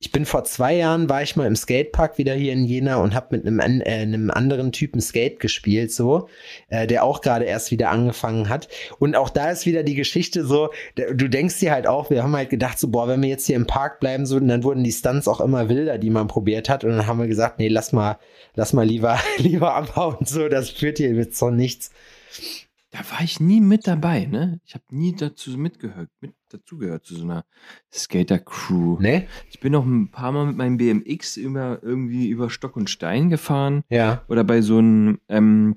[0.00, 3.16] Ich bin vor zwei Jahren, war ich mal im Skatepark wieder hier in Jena und
[3.16, 6.28] habe mit einem, äh, einem anderen Typen Skate gespielt, so,
[6.68, 8.68] äh, der auch gerade erst wieder angefangen hat.
[9.00, 12.36] Und auch da ist wieder die Geschichte so, du denkst dir halt auch, wir haben
[12.36, 14.92] halt gedacht so, boah, wenn wir jetzt hier im Park bleiben so, dann wurden die
[14.92, 16.84] Stunts auch immer wilder, die man probiert hat.
[16.84, 18.20] Und dann haben wir gesagt, nee, lass mal,
[18.54, 21.90] lass mal lieber, lieber abhauen, so, das führt hier mit so nichts.
[22.90, 24.60] Da war ich nie mit dabei, ne?
[24.64, 27.44] Ich habe nie dazu mitgehört, mit dazugehört zu so einer
[27.92, 28.98] Skater-Crew.
[29.00, 29.26] Ne?
[29.50, 33.28] Ich bin noch ein paar Mal mit meinem BMX über, irgendwie über Stock und Stein
[33.28, 33.84] gefahren.
[33.90, 34.24] Ja.
[34.28, 35.76] Oder bei so einem, ähm,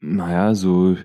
[0.00, 0.96] naja, so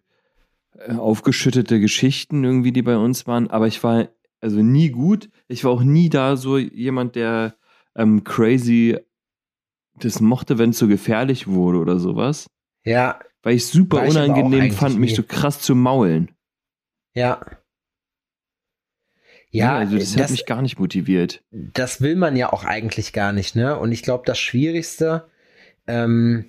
[0.78, 3.50] äh, aufgeschüttete Geschichten irgendwie, die bei uns waren.
[3.50, 4.10] Aber ich war
[4.42, 5.30] also nie gut.
[5.48, 7.56] Ich war auch nie da so jemand, der
[7.96, 8.98] ähm, crazy
[9.98, 12.48] das mochte, wenn es so gefährlich wurde oder sowas.
[12.84, 13.20] Ja.
[13.46, 15.18] Weil ich super ich unangenehm fand, mich nie.
[15.18, 16.32] so krass zu maulen.
[17.14, 17.46] Ja.
[19.52, 21.44] Ja, also das, das hat mich gar nicht motiviert.
[21.52, 23.78] Das will man ja auch eigentlich gar nicht, ne?
[23.78, 25.30] Und ich glaube, das Schwierigste,
[25.86, 26.48] ähm,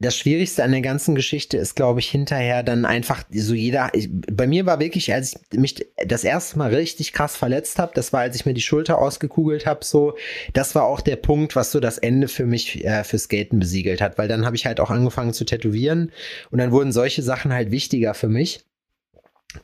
[0.00, 3.90] das Schwierigste an der ganzen Geschichte ist, glaube ich, hinterher dann einfach so jeder.
[3.92, 7.92] Ich, bei mir war wirklich, als ich mich das erste Mal richtig krass verletzt habe,
[7.94, 10.16] das war, als ich mir die Schulter ausgekugelt habe, so,
[10.52, 14.00] das war auch der Punkt, was so das Ende für mich äh, für Skaten besiegelt
[14.00, 16.12] hat, weil dann habe ich halt auch angefangen zu tätowieren
[16.50, 18.64] und dann wurden solche Sachen halt wichtiger für mich.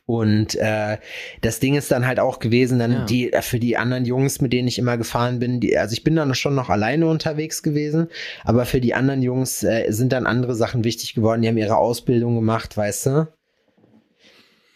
[0.07, 0.99] Und äh,
[1.41, 3.05] das Ding ist dann halt auch gewesen, dann ja.
[3.05, 6.05] die äh, für die anderen Jungs, mit denen ich immer gefahren bin, die, also ich
[6.05, 8.09] bin dann schon noch alleine unterwegs gewesen,
[8.45, 11.43] aber für die anderen Jungs äh, sind dann andere Sachen wichtig geworden.
[11.43, 13.29] Die haben ihre Ausbildung gemacht, weißt du?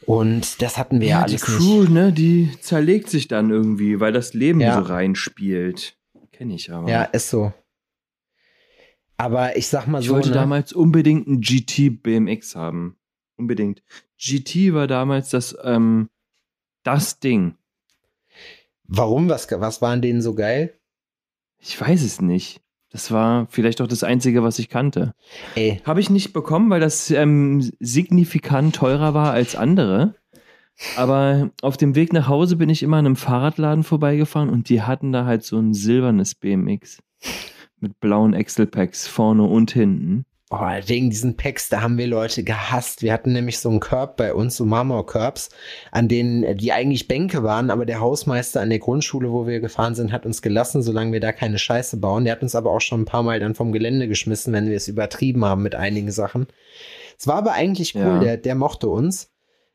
[0.07, 1.93] Und das hatten wir ja, ja alles die Crew, nicht.
[1.93, 4.75] ne, die zerlegt sich dann irgendwie, weil das Leben ja.
[4.75, 5.97] so reinspielt.
[6.33, 6.89] Kenne ich aber.
[6.91, 7.53] Ja, ist so.
[9.17, 10.13] Aber ich sag mal ich so.
[10.13, 10.35] Ich wollte ne?
[10.35, 12.97] damals unbedingt einen GT BMX haben.
[13.37, 13.83] Unbedingt.
[14.25, 16.09] GT war damals das, ähm,
[16.83, 17.57] das Ding.
[18.85, 19.29] Warum?
[19.29, 20.79] Was, was war an denen so geil?
[21.59, 22.61] Ich weiß es nicht.
[22.91, 25.15] Das war vielleicht auch das Einzige, was ich kannte.
[25.85, 30.15] Habe ich nicht bekommen, weil das ähm, signifikant teurer war als andere.
[30.97, 34.83] Aber auf dem Weg nach Hause bin ich immer an einem Fahrradladen vorbeigefahren und die
[34.83, 36.99] hatten da halt so ein silbernes BMX
[37.81, 40.25] mit blauen Excel-Packs vorne und hinten.
[40.57, 43.03] Oh, wegen diesen Packs, da haben wir Leute gehasst.
[43.03, 45.49] Wir hatten nämlich so einen Körb bei uns, so Marmorkörbs,
[45.91, 49.59] an denen äh, die eigentlich Bänke waren, aber der Hausmeister an der Grundschule, wo wir
[49.59, 52.25] gefahren sind, hat uns gelassen, solange wir da keine Scheiße bauen.
[52.25, 54.77] Der hat uns aber auch schon ein paar Mal dann vom Gelände geschmissen, wenn wir
[54.77, 56.47] es übertrieben haben mit einigen Sachen.
[57.19, 58.21] Es war aber eigentlich cool, ja.
[58.21, 59.33] der, der mochte uns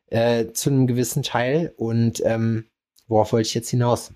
[0.08, 1.74] äh, zu einem gewissen Teil.
[1.76, 2.68] Und ähm,
[3.10, 4.14] worauf wollte ich jetzt hinaus?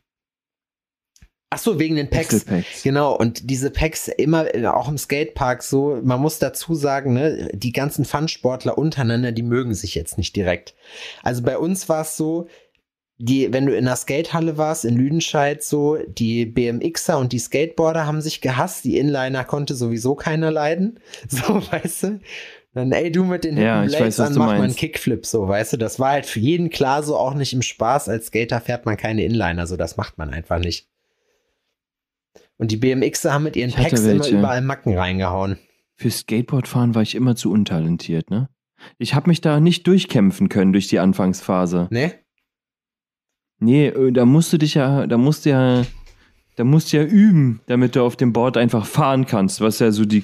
[1.54, 2.46] Ach so, wegen den Packs.
[2.46, 2.82] Packs.
[2.82, 7.50] Genau, und diese Packs immer, äh, auch im Skatepark so, man muss dazu sagen, ne,
[7.54, 10.74] die ganzen Fun-Sportler untereinander, die mögen sich jetzt nicht direkt.
[11.22, 12.48] Also bei uns war es so,
[13.20, 18.08] die, wenn du in der Skatehalle warst, in Lüdenscheid, so, die BMXer und die Skateboarder
[18.08, 21.00] haben sich gehasst, die Inliner konnte sowieso keiner leiden.
[21.30, 22.20] So, weißt du?
[22.74, 25.74] Dann, ey, du mit den ja, Blades, weiß, dann mach mal einen Kickflip, so, weißt
[25.74, 25.78] du?
[25.78, 28.10] Das war halt für jeden klar so auch nicht im Spaß.
[28.10, 30.88] Als Skater fährt man keine Inliner, so, das macht man einfach nicht.
[32.64, 35.58] Und die BMXer haben mit ihren Packs immer überall Macken reingehauen.
[35.96, 38.48] Für Skateboardfahren war ich immer zu untalentiert, ne?
[38.98, 41.90] Ich habe mich da nicht durchkämpfen können durch die Anfangsphase.
[41.92, 42.14] Ne?
[43.60, 45.86] Nee, äh, da musst du dich ja, da musst du ja,
[46.56, 49.92] da musst du ja üben, damit du auf dem Board einfach fahren kannst, was ja
[49.92, 50.24] so die,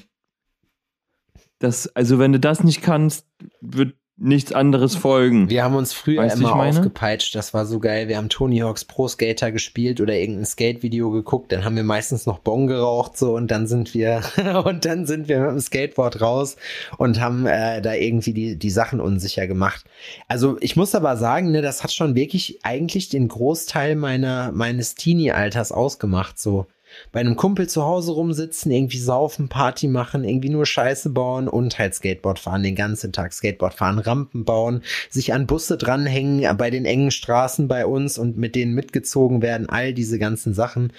[1.60, 3.28] das, also wenn du das nicht kannst,
[3.60, 5.50] wird, nichts anderes folgen.
[5.50, 8.08] Wir haben uns früher Weißt immer aufgepeitscht, das war so geil.
[8.08, 12.26] Wir haben Tony Hawks Pro Skater gespielt oder irgendein Skate-Video geguckt, dann haben wir meistens
[12.26, 14.22] noch Bon geraucht so und dann sind wir
[14.66, 16.58] und dann sind wir mit dem Skateboard raus
[16.98, 19.86] und haben äh, da irgendwie die, die Sachen unsicher gemacht.
[20.28, 24.96] Also ich muss aber sagen, ne, das hat schon wirklich eigentlich den Großteil meiner meines
[24.96, 26.68] Teenie-Alters ausgemacht so.
[27.12, 31.80] Bei einem Kumpel zu Hause rumsitzen, irgendwie saufen, Party machen, irgendwie nur Scheiße bauen und
[31.80, 36.54] halt Skateboard fahren, den ganzen Tag Skateboard fahren, Rampen bauen, sich an Busse dranhängen, äh,
[36.54, 40.94] bei den engen Straßen bei uns und mit denen mitgezogen werden, all diese ganzen Sachen.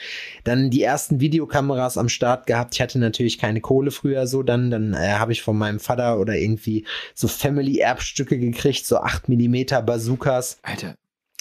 [0.45, 2.75] Dann die ersten Videokameras am Start gehabt.
[2.75, 6.19] Ich hatte natürlich keine Kohle früher so, dann, dann äh, habe ich von meinem Vater
[6.19, 10.95] oder irgendwie so Family-Erbstücke gekriegt, so 8 Millimeter Bazookas, Alter,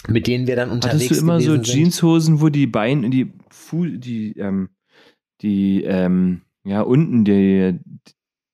[0.08, 1.66] mit denen wir dann unterwegs hattest du immer so sind.
[1.66, 4.70] Jeanshosen, wo die Beine, die Fu die, ähm,
[5.42, 7.78] die, ähm, ja, unten die,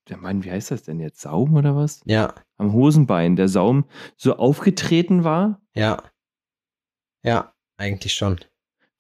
[0.09, 1.21] der Mann, wie heißt das denn jetzt?
[1.21, 2.01] Saum oder was?
[2.05, 3.85] Ja, Am Hosenbein, der Saum
[4.17, 6.03] so aufgetreten war, ja.
[7.25, 8.39] Ja, eigentlich schon.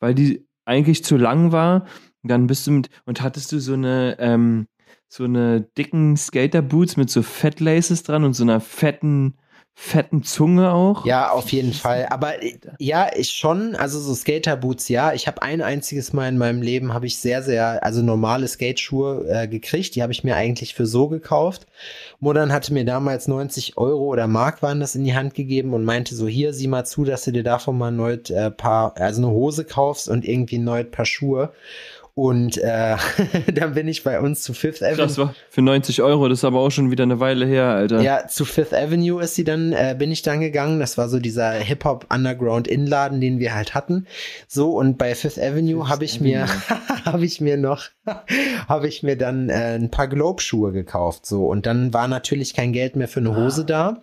[0.01, 1.87] weil die eigentlich zu lang war.
[2.23, 4.67] Dann bist du mit, und hattest du so eine, ähm,
[5.09, 9.39] so eine dicken Skater-Boots mit so Fettlaces dran und so einer fetten,
[9.79, 11.05] fetten Zunge auch.
[11.05, 12.07] Ja, auf jeden Fall.
[12.09, 15.13] Aber äh, ja, ich schon, also so Skaterboots, ja.
[15.13, 19.27] Ich habe ein einziges Mal in meinem Leben habe ich sehr, sehr, also normale Skateschuhe
[19.29, 19.95] äh, gekriegt.
[19.95, 21.67] Die habe ich mir eigentlich für so gekauft.
[22.21, 25.85] Modern hatte mir damals 90 Euro oder Mark waren das in die Hand gegeben und
[25.85, 28.97] meinte so, hier, sieh mal zu, dass du dir davon mal ein neues äh, Paar,
[28.97, 31.53] also eine Hose kaufst und irgendwie ein neues Paar Schuhe.
[32.19, 32.97] Und äh,
[33.53, 35.05] dann bin ich bei uns zu Fifth Avenue.
[35.05, 38.01] Krass, war für 90 Euro, das ist aber auch schon wieder eine Weile her, Alter.
[38.01, 40.81] Ja, zu Fifth Avenue ist sie dann, äh, bin ich dann gegangen.
[40.81, 44.07] Das war so dieser Hip-Hop Underground Inladen, den wir halt hatten.
[44.49, 46.47] So, und bei Fifth Avenue habe ich mir,
[47.05, 47.85] habe ich mir noch,
[48.67, 51.27] habe ich mir dann äh, ein paar Globe-Schuhe gekauft.
[51.27, 54.03] So, und dann war natürlich kein Geld mehr für eine Hose da.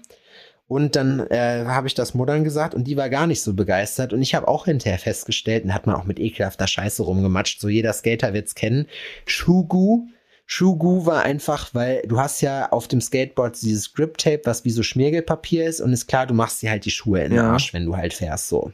[0.74, 4.12] Und dann äh, habe ich das Muttern gesagt und die war gar nicht so begeistert.
[4.12, 7.70] Und ich habe auch hinterher festgestellt, und hat man auch mit ekelhafter Scheiße rumgematscht, so
[7.70, 8.88] jeder Skater wird's kennen,
[9.28, 10.08] Shugu.
[10.48, 14.72] Shugu war einfach, weil du hast ja auf dem Skateboard dieses Grip Tape, was wie
[14.72, 17.52] so Schmiergelpapier ist und ist klar, du machst dir halt die Schuhe in den Ja.
[17.52, 18.74] Arsch, wenn du halt fährst so.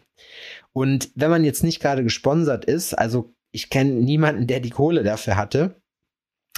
[0.71, 5.03] Und wenn man jetzt nicht gerade gesponsert ist, also ich kenne niemanden, der die Kohle
[5.03, 5.75] dafür hatte,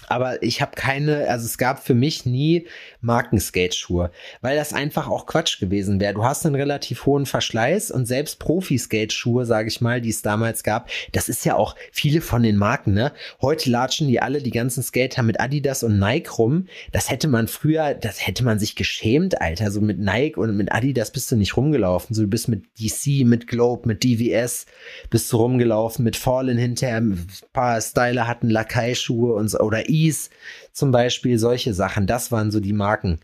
[0.07, 2.67] aber ich habe keine, also es gab für mich nie
[3.01, 4.11] Markenskate-Schuhe,
[4.41, 6.13] weil das einfach auch Quatsch gewesen wäre.
[6.13, 10.63] Du hast einen relativ hohen Verschleiß und selbst Profi-Skate-Schuhe, sage ich mal, die es damals
[10.63, 13.11] gab, das ist ja auch viele von den Marken, ne?
[13.41, 16.67] Heute latschen die alle, die ganzen Skater mit Adidas und Nike rum.
[16.91, 19.71] Das hätte man früher, das hätte man sich geschämt, Alter.
[19.71, 22.15] So mit Nike und mit Adidas bist du nicht rumgelaufen.
[22.15, 24.65] So du bist mit DC, mit Globe, mit DVS
[25.09, 30.29] bist du rumgelaufen, mit Fallen hinterher, ein paar Styler hatten Lakai-Schuhe und so, oder Ease
[30.71, 32.07] zum Beispiel, solche Sachen.
[32.07, 33.19] Das waren so die Marken,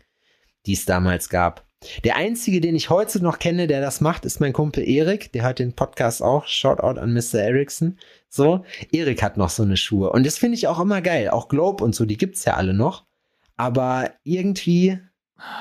[0.66, 1.66] die es damals gab.
[2.04, 5.32] Der einzige, den ich heute noch kenne, der das macht, ist mein Kumpel Erik.
[5.32, 6.46] Der hört den Podcast auch.
[6.46, 7.40] Shoutout an Mr.
[7.40, 7.98] Erickson.
[8.28, 10.10] So, Erik hat noch so eine Schuhe.
[10.10, 11.30] Und das finde ich auch immer geil.
[11.30, 13.06] Auch Globe und so, die gibt's ja alle noch.
[13.56, 14.98] Aber irgendwie,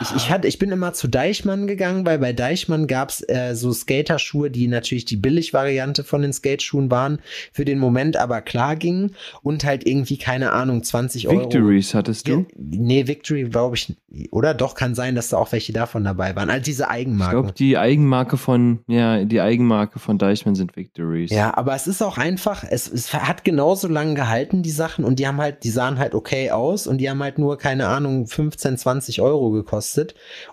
[0.01, 3.71] ich, ich, hatte, ich bin immer zu Deichmann gegangen, weil bei Deichmann gab's äh, so
[3.71, 7.19] Skaterschuhe, die natürlich die Billig-Variante von den Skateschuhen waren,
[7.53, 11.41] für den Moment aber klar gingen und halt irgendwie, keine Ahnung, 20 Euro.
[11.41, 12.45] Victories hattest du?
[12.57, 13.95] Nee, Victory glaube ich,
[14.31, 16.49] oder doch kann sein, dass da auch welche davon dabei waren.
[16.49, 17.41] Also diese Ich Eigenmarken.
[17.41, 21.31] glaube, die Eigenmarke von, ja, die Eigenmarke von Deichmann sind Victories.
[21.31, 25.19] Ja, aber es ist auch einfach, es, es hat genauso lange gehalten, die Sachen, und
[25.19, 28.25] die haben halt, die sahen halt okay aus und die haben halt nur, keine Ahnung,
[28.25, 29.66] 15, 20 Euro gekostet.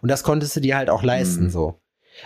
[0.02, 1.50] Und das konntest du dir halt auch leisten, Mhm.
[1.50, 1.80] so.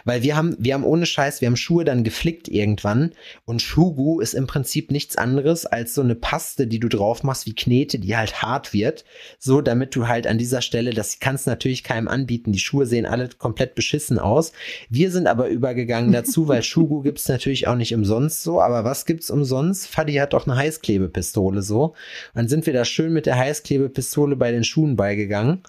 [0.04, 3.12] Weil wir haben, wir haben ohne Scheiß, wir haben Schuhe dann geflickt irgendwann
[3.46, 7.46] und Schugu ist im Prinzip nichts anderes als so eine Paste, die du drauf machst
[7.46, 9.06] wie Knete, die halt hart wird,
[9.38, 13.06] so damit du halt an dieser Stelle, das kannst natürlich keinem anbieten, die Schuhe sehen
[13.06, 14.52] alle komplett beschissen aus.
[14.90, 19.06] Wir sind aber übergegangen dazu, weil Schugu gibt's natürlich auch nicht umsonst so, aber was
[19.06, 19.86] gibt's umsonst?
[19.88, 21.84] Fadi hat doch eine Heißklebepistole so.
[21.84, 21.94] Und
[22.34, 25.62] dann sind wir da schön mit der Heißklebepistole bei den Schuhen beigegangen.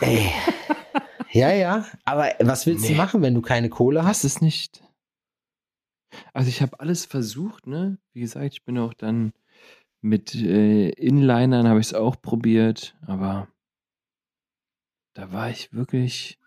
[0.00, 0.30] Ey.
[1.30, 2.98] Ja, ja, aber was willst du Nee.
[2.98, 4.24] machen, wenn du keine Kohle hast?
[4.24, 4.82] Das ist nicht.
[6.34, 7.96] Also ich habe alles versucht, ne?
[8.12, 9.32] Wie gesagt, ich bin auch dann
[10.02, 13.48] mit äh, Inlinern habe ich es auch probiert, aber
[15.14, 16.38] da war ich wirklich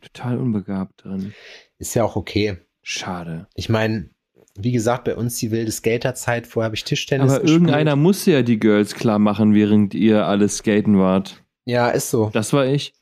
[0.00, 1.34] total unbegabt drin.
[1.78, 2.58] Ist ja auch okay.
[2.82, 3.48] Schade.
[3.54, 4.10] Ich meine,
[4.54, 7.60] wie gesagt, bei uns die wilde Skaterzeit, vorher habe ich Tischtennis Aber gespielt.
[7.62, 11.42] irgendeiner musste ja die Girls klar machen, während ihr alles skaten wart.
[11.66, 12.30] Ja, ist so.
[12.32, 12.94] Das war ich.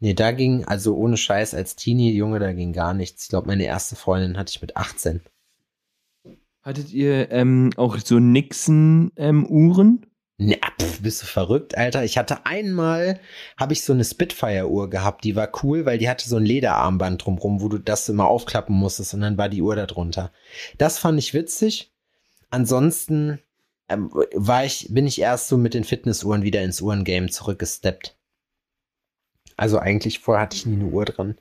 [0.00, 3.24] Nee, da ging, also ohne Scheiß, als Teenie, Junge, da ging gar nichts.
[3.24, 5.20] Ich glaube, meine erste Freundin hatte ich mit 18.
[6.62, 10.06] Hattet ihr ähm, auch so Nixon-Uhren?
[10.38, 12.02] Ne, pf, bist du verrückt, Alter?
[12.02, 13.20] Ich hatte einmal,
[13.58, 17.26] habe ich so eine Spitfire-Uhr gehabt, die war cool, weil die hatte so ein Lederarmband
[17.26, 20.32] drumrum, wo du das immer aufklappen musstest und dann war die Uhr da drunter.
[20.78, 21.92] Das fand ich witzig.
[22.48, 23.38] Ansonsten
[23.90, 28.16] ähm, war ich, bin ich erst so mit den Fitnessuhren wieder ins Uhrengame zurückgesteppt.
[29.56, 31.36] Also eigentlich vorher hatte ich nie eine Uhr dran.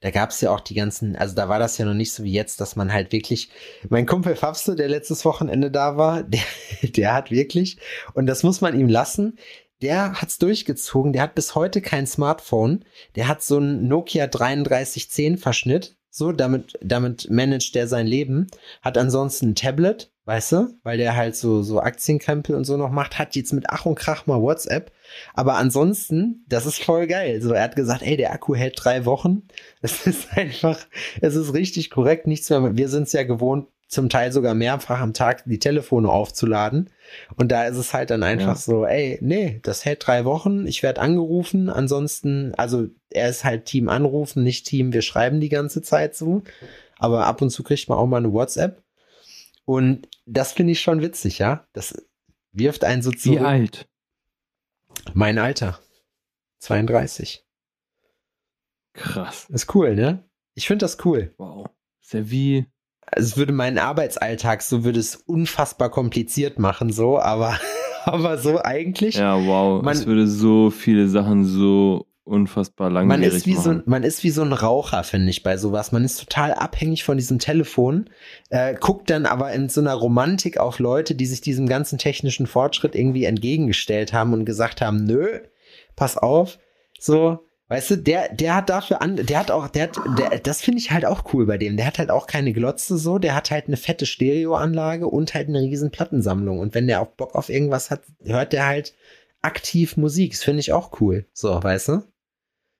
[0.00, 2.24] Da gab es ja auch die ganzen, also da war das ja noch nicht so
[2.24, 3.48] wie jetzt, dass man halt wirklich,
[3.88, 6.42] mein Kumpel Fafste, der letztes Wochenende da war, der,
[6.82, 7.78] der hat wirklich,
[8.12, 9.38] und das muss man ihm lassen,
[9.80, 12.84] der hat's durchgezogen, der hat bis heute kein Smartphone,
[13.16, 18.46] der hat so einen Nokia 3310 Verschnitt, so, damit, damit managt der sein Leben,
[18.82, 22.90] hat ansonsten ein Tablet, weißt du, weil der halt so, so Aktienkrempel und so noch
[22.90, 24.90] macht, hat jetzt mit Ach und Krach mal WhatsApp.
[25.34, 27.42] Aber ansonsten, das ist voll geil.
[27.42, 29.42] So, er hat gesagt, ey, der Akku hält drei Wochen.
[29.82, 30.78] Das ist einfach,
[31.20, 32.74] es ist richtig korrekt, nichts mehr.
[32.74, 36.88] Wir sind es ja gewohnt, zum Teil sogar mehrfach am Tag die Telefone aufzuladen.
[37.36, 38.56] Und da ist es halt dann einfach ja.
[38.56, 43.66] so, ey, nee, das hält drei Wochen, ich werde angerufen, ansonsten, also er ist halt
[43.66, 46.42] Team anrufen, nicht Team, wir schreiben die ganze Zeit so.
[46.98, 48.83] Aber ab und zu kriegt man auch mal eine WhatsApp.
[49.64, 51.66] Und das finde ich schon witzig, ja.
[51.72, 51.94] Das
[52.52, 53.32] wirft einen so zu.
[53.32, 53.88] Wie alt?
[55.14, 55.78] Mein Alter.
[56.60, 57.44] 32.
[58.94, 59.48] Krass.
[59.50, 60.24] Ist cool, ne?
[60.54, 61.34] Ich finde das cool.
[61.36, 61.68] Wow.
[62.00, 62.66] Ist ja wie.
[63.12, 67.58] Es würde meinen Arbeitsalltag, so würde es unfassbar kompliziert machen, so, aber,
[68.04, 69.16] aber so eigentlich.
[69.16, 69.82] Ja, wow.
[69.82, 73.82] Man, es würde so viele Sachen so unfassbar langwierig man ist wie machen.
[73.84, 75.92] so man ist wie so ein Raucher finde ich bei sowas.
[75.92, 78.08] Man ist total abhängig von diesem Telefon
[78.48, 82.46] äh, guckt dann aber in so einer Romantik auf Leute die sich diesem ganzen technischen
[82.46, 85.40] Fortschritt irgendwie entgegengestellt haben und gesagt haben nö
[85.96, 86.58] pass auf.
[86.98, 90.62] So weißt du der der hat dafür an der hat auch der hat der, das
[90.62, 91.76] finde ich halt auch cool bei dem.
[91.76, 95.48] Der hat halt auch keine Glotze so der hat halt eine fette Stereoanlage und halt
[95.48, 96.58] eine riesen Plattensammlung.
[96.58, 98.94] Und wenn der auch Bock auf irgendwas hat hört der halt
[99.42, 100.32] aktiv Musik.
[100.32, 101.26] Das finde ich auch cool.
[101.34, 102.13] So weißt du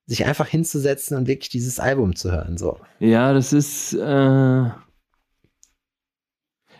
[0.07, 2.59] sich einfach hinzusetzen und wirklich dieses Album zu hören.
[2.59, 2.79] So.
[3.01, 4.69] Ja, das ist äh,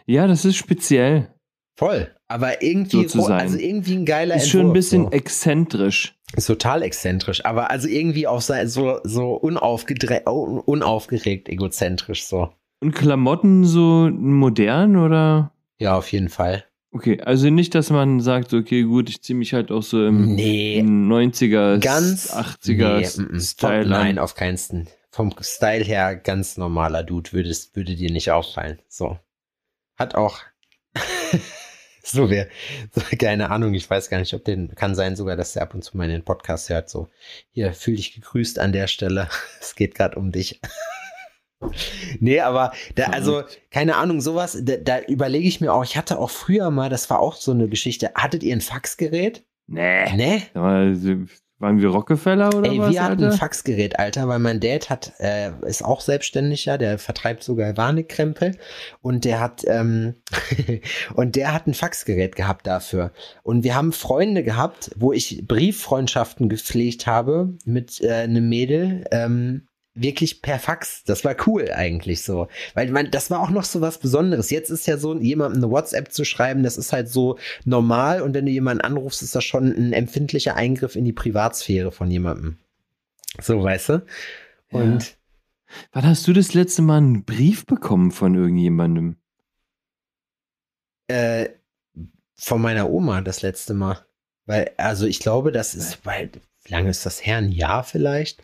[0.07, 1.31] ja, das ist speziell.
[1.77, 5.11] Voll, aber irgendwie, so also irgendwie ein geiler Ist Entwurf, schon ein bisschen so.
[5.11, 6.17] exzentrisch.
[6.37, 12.51] Ist total exzentrisch, aber also irgendwie auch so, so, unaufgeregt egozentrisch so.
[12.81, 15.53] Und Klamotten so modern oder?
[15.79, 16.65] Ja, auf jeden Fall.
[16.95, 20.37] Okay, also nicht, dass man sagt, okay, gut, ich ziehe mich halt auch so im,
[20.37, 20.79] Nee.
[20.79, 23.41] im 90er, Ganz 80er nee.
[23.41, 24.19] Style Nein, an.
[24.23, 24.87] auf keinsten.
[25.11, 28.79] Vom Style her ganz normaler Dude würde, würde dir nicht auffallen.
[28.87, 29.19] So.
[29.97, 30.39] Hat auch
[32.05, 32.47] so wer,
[32.93, 35.75] so, keine Ahnung, ich weiß gar nicht, ob den, kann sein sogar, dass der ab
[35.75, 37.09] und zu mal in den Podcast hört, so.
[37.51, 39.29] Hier, fühl dich gegrüßt an der Stelle.
[39.61, 40.61] Es geht gerade um dich.
[42.21, 46.19] Nee, aber da, also, keine Ahnung, sowas, da, da überlege ich mir auch, ich hatte
[46.19, 49.45] auch früher mal, das war auch so eine Geschichte, hattet ihr ein Faxgerät?
[49.67, 50.13] Nee.
[50.15, 50.43] Nee?
[51.65, 52.93] Waren wir Rockefeller oder Ey, was?
[52.93, 53.39] wir hatten ein Alter?
[53.39, 58.59] Faxgerät, Alter, weil mein Dad hat, äh, ist auch selbstständiger, der vertreibt sogar Warnekrempel
[59.01, 60.17] und der hat, ähm,
[61.15, 63.13] und der hat ein Faxgerät gehabt dafür.
[63.45, 69.69] Und wir haben Freunde gehabt, wo ich Brieffreundschaften gepflegt habe mit äh, einem Mädel, ähm,
[69.95, 71.05] wirklich per Fax.
[71.05, 72.49] Das war cool eigentlich so.
[72.75, 74.51] Weil man, das war auch noch so was Besonderes.
[74.51, 78.23] Jetzt ist ja so, jemandem eine WhatsApp zu schreiben, das ist halt so normal.
[78.23, 82.11] Und wenn du jemanden anrufst, ist das schon ein empfindlicher Eingriff in die Privatsphäre von
[82.11, 82.59] jemandem.
[83.41, 84.07] So, weißt du?
[84.71, 85.17] Und
[85.93, 89.17] Wann hast du das letzte Mal einen Brief bekommen von irgendjemandem?
[91.09, 91.49] äh,
[92.37, 94.05] von meiner Oma das letzte Mal.
[94.47, 96.31] Weil, also ich glaube, das ist, weil,
[96.65, 97.39] wie lange ist das her?
[97.39, 98.43] Ein Jahr vielleicht?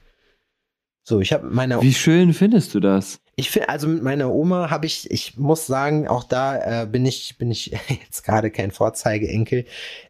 [1.11, 3.20] So, ich habe mit meiner Wie schön findest du das?
[3.35, 7.05] Ich finde, also mit meiner Oma habe ich, ich muss sagen, auch da äh, bin
[7.05, 9.64] ich, bin ich jetzt gerade kein Vorzeigeenkel.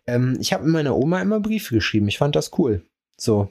[0.06, 2.06] Ähm, ich habe mit meiner Oma immer Briefe geschrieben.
[2.08, 2.84] Ich fand das cool.
[3.16, 3.50] So.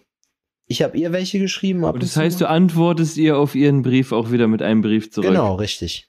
[0.68, 1.86] Ich habe ihr welche geschrieben.
[1.86, 4.84] ab Und und das heißt, du antwortest ihr auf ihren Brief auch wieder mit einem
[4.84, 5.30] Brief zurück.
[5.30, 6.08] Genau, richtig.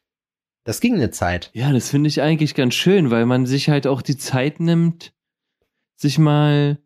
[0.65, 1.51] Das ging eine Zeit.
[1.55, 5.15] Ja, das finde ich eigentlich ganz schön, weil man sich halt auch die Zeit nimmt,
[5.97, 6.77] sich mal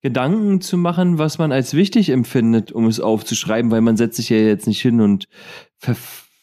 [0.00, 4.28] Gedanken zu machen, was man als wichtig empfindet, um es aufzuschreiben, weil man setzt sich
[4.28, 5.28] ja jetzt nicht hin und
[5.76, 5.96] ver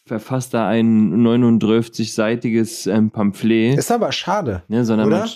[0.06, 4.62] verfasst da ein 39-seitiges ähm, Pamphlet, Ist aber schade.
[4.68, 5.28] ne, sondern oder?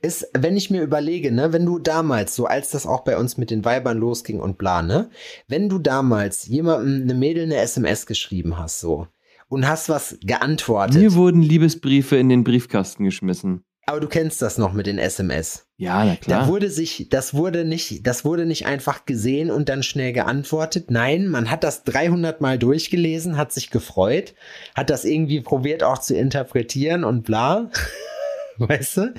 [0.00, 3.36] Ist, wenn ich mir überlege, ne, wenn du damals, so als das auch bei uns
[3.36, 5.08] mit den Weibern losging und bla, ne,
[5.48, 9.06] wenn du damals jemandem eine Mädel eine SMS geschrieben hast, so,
[9.48, 13.64] und hast was geantwortet, mir wurden Liebesbriefe in den Briefkasten geschmissen.
[13.86, 15.66] Aber du kennst das noch mit den SMS.
[15.76, 16.48] Ja, na Da klar.
[16.48, 20.90] wurde sich, das wurde nicht, das wurde nicht einfach gesehen und dann schnell geantwortet.
[20.90, 24.34] Nein, man hat das 300 Mal durchgelesen, hat sich gefreut,
[24.76, 27.70] hat das irgendwie probiert auch zu interpretieren und bla.
[28.58, 29.14] weißt du?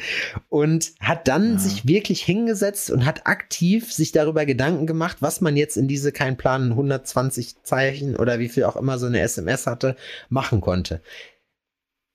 [0.49, 1.60] Und hat dann Ja.
[1.60, 6.12] sich wirklich hingesetzt und hat aktiv sich darüber Gedanken gemacht, was man jetzt in diese
[6.12, 9.95] kein Plan 120 Zeichen oder wie viel auch immer so eine SMS hatte,
[10.30, 11.01] machen konnte.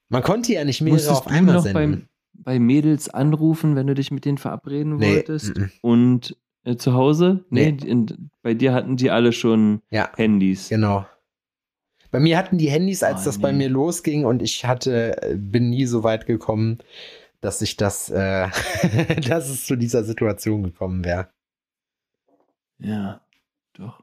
[0.08, 2.08] Man konnte ja nicht mehrere Musstest auf einmal senden.
[2.38, 5.56] Bei Mädels anrufen, wenn du dich mit denen verabreden Nee, wolltest?
[5.58, 5.70] mm, mm.
[5.82, 7.44] Und äh, zu Hause?
[7.50, 7.72] Nee.
[7.72, 10.68] Nee, in, bei dir hatten die alle schon Ja, Handys.
[10.68, 11.06] genau.
[12.10, 13.58] Bei mir hatten die Handys, als Oh, das bei nee.
[13.58, 16.78] mir losging und ich hatte, äh, bin nie so weit gekommen,
[17.40, 18.48] dass ich das, äh,
[19.28, 21.28] dass es zu dieser Situation gekommen wäre.
[22.78, 23.20] Ja,
[23.74, 24.02] doch.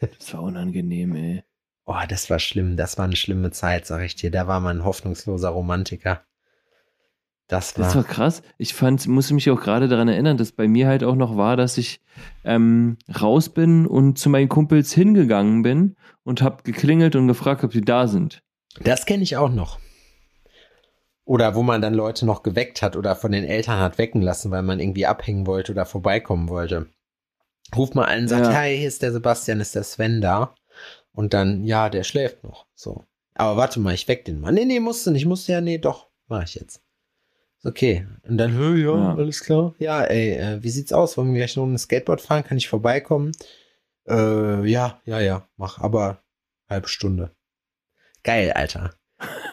[0.00, 1.42] Das war unangenehm, ey.
[1.90, 2.76] Oh, das war schlimm.
[2.76, 4.30] Das war eine schlimme Zeit, sag ich dir.
[4.30, 6.22] Da war man ein hoffnungsloser Romantiker.
[7.48, 7.84] Das war.
[7.86, 8.42] Das war krass.
[8.58, 11.56] Ich fand, musste mich auch gerade daran erinnern, dass bei mir halt auch noch war,
[11.56, 12.00] dass ich
[12.44, 17.70] ähm, raus bin und zu meinen Kumpels hingegangen bin und hab geklingelt und gefragt, ob
[17.72, 18.42] die da sind.
[18.82, 19.78] Das kenne ich auch noch.
[21.24, 24.50] Oder wo man dann Leute noch geweckt hat oder von den Eltern hat wecken lassen,
[24.50, 26.86] weil man irgendwie abhängen wollte oder vorbeikommen wollte.
[27.76, 28.52] Ruft mal an und sagt, Ja.
[28.52, 30.54] hey, hier ist der Sebastian, ist der Sven da?
[31.12, 32.66] Und dann, ja, der schläft noch.
[32.74, 33.04] So.
[33.34, 34.52] Aber warte mal, ich weck den mal.
[34.52, 35.26] Nee, nee, musst du nicht.
[35.26, 36.82] Musst du ja, nee, doch, mach ich jetzt.
[37.64, 38.06] Okay.
[38.28, 39.14] Und dann, hö, ja, Ja.
[39.14, 39.74] alles klar.
[39.78, 41.16] Ja, ey, äh, wie sieht's aus?
[41.16, 42.44] Wollen wir gleich noch ein Skateboard fahren?
[42.44, 43.32] Kann ich vorbeikommen?
[44.08, 46.22] Äh, ja, ja, ja, mach, aber
[46.68, 47.32] halbe Stunde.
[48.22, 48.94] Geil, Alter.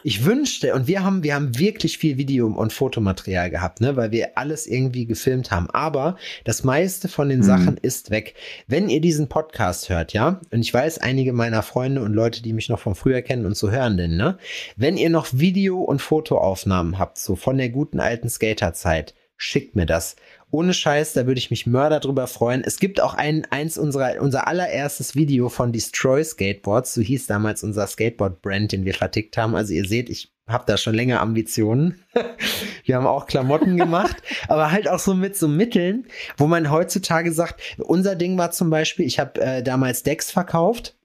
[0.03, 4.11] Ich wünschte, und wir haben, wir haben wirklich viel Video- und Fotomaterial gehabt, ne, weil
[4.11, 5.69] wir alles irgendwie gefilmt haben.
[5.71, 7.43] Aber das meiste von den Mhm.
[7.43, 8.35] Sachen ist weg.
[8.67, 12.53] Wenn ihr diesen Podcast hört, ja, und ich weiß, einige meiner Freunde und Leute, die
[12.53, 14.37] mich noch von früher kennen und so hören, denn, ne,
[14.75, 19.87] wenn ihr noch Video- und Fotoaufnahmen habt, so von der guten alten Skaterzeit, schickt mir
[19.87, 20.15] das.
[20.55, 22.63] Ohne Scheiß, da würde ich mich Mörder drüber freuen.
[22.63, 26.93] Es gibt auch ein, eins unserer, unser allererstes Video von Destroy Skateboards.
[26.93, 29.53] So hieß damals unser Skateboard-Brand, den wir vertickt haben.
[29.53, 31.99] Also ihr seht, ich habe da schon länger Ambitionen.
[32.85, 34.15] wir haben auch Klamotten gemacht,
[34.47, 36.05] aber halt auch so mit so Mitteln,
[36.37, 40.95] wo man heutzutage sagt, unser Ding war zum Beispiel, ich habe äh, damals Decks verkauft,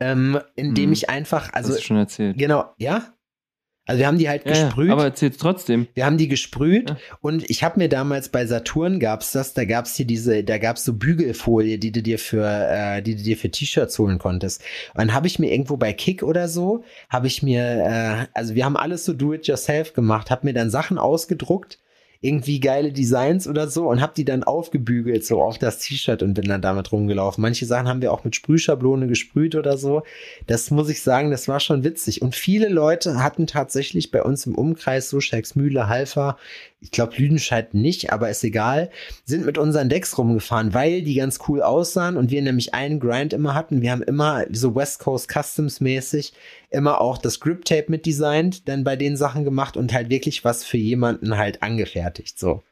[0.00, 0.92] ähm, indem Hm.
[0.92, 2.36] ich einfach, Also, also Hast du schon erzählt.
[2.36, 3.14] genau, ja.
[3.86, 4.90] Also wir haben die halt Ja, ja, gesprüht.
[4.90, 5.86] aber erzähl's trotzdem.
[5.94, 6.96] Wir haben die gesprüht Ja.
[7.20, 10.84] und ich habe mir damals bei Saturn gab's das, da gab's hier diese, da gab's
[10.84, 14.62] so Bügelfolie, die du dir für, äh, die du dir für T-Shirts holen konntest.
[14.94, 18.54] Und dann habe ich mir irgendwo bei Kick oder so, habe ich mir, äh, also
[18.54, 21.78] wir haben alles so do-it-yourself gemacht, habe mir dann Sachen ausgedruckt,
[22.24, 26.32] irgendwie geile Designs oder so und habe die dann aufgebügelt so auf das T-Shirt und
[26.32, 27.42] bin dann damit rumgelaufen.
[27.42, 30.02] Manche Sachen haben wir auch mit Sprühschablone gesprüht oder so.
[30.46, 32.22] Das muss ich sagen, das war schon witzig.
[32.22, 36.38] Und viele Leute hatten tatsächlich bei uns im Umkreis, so Scheiksmühle, Halfer,
[36.84, 38.90] ich glaube Lüdenscheid nicht, aber ist egal,
[39.24, 43.32] sind mit unseren Decks rumgefahren, weil die ganz cool aussahen und wir nämlich einen Grind
[43.32, 43.80] immer hatten.
[43.80, 46.34] Wir haben immer so West Coast Customs mäßig
[46.68, 50.44] immer auch das Grip Tape mit designt, dann bei den Sachen gemacht und halt wirklich
[50.44, 52.62] was für jemanden halt angefertigt, so.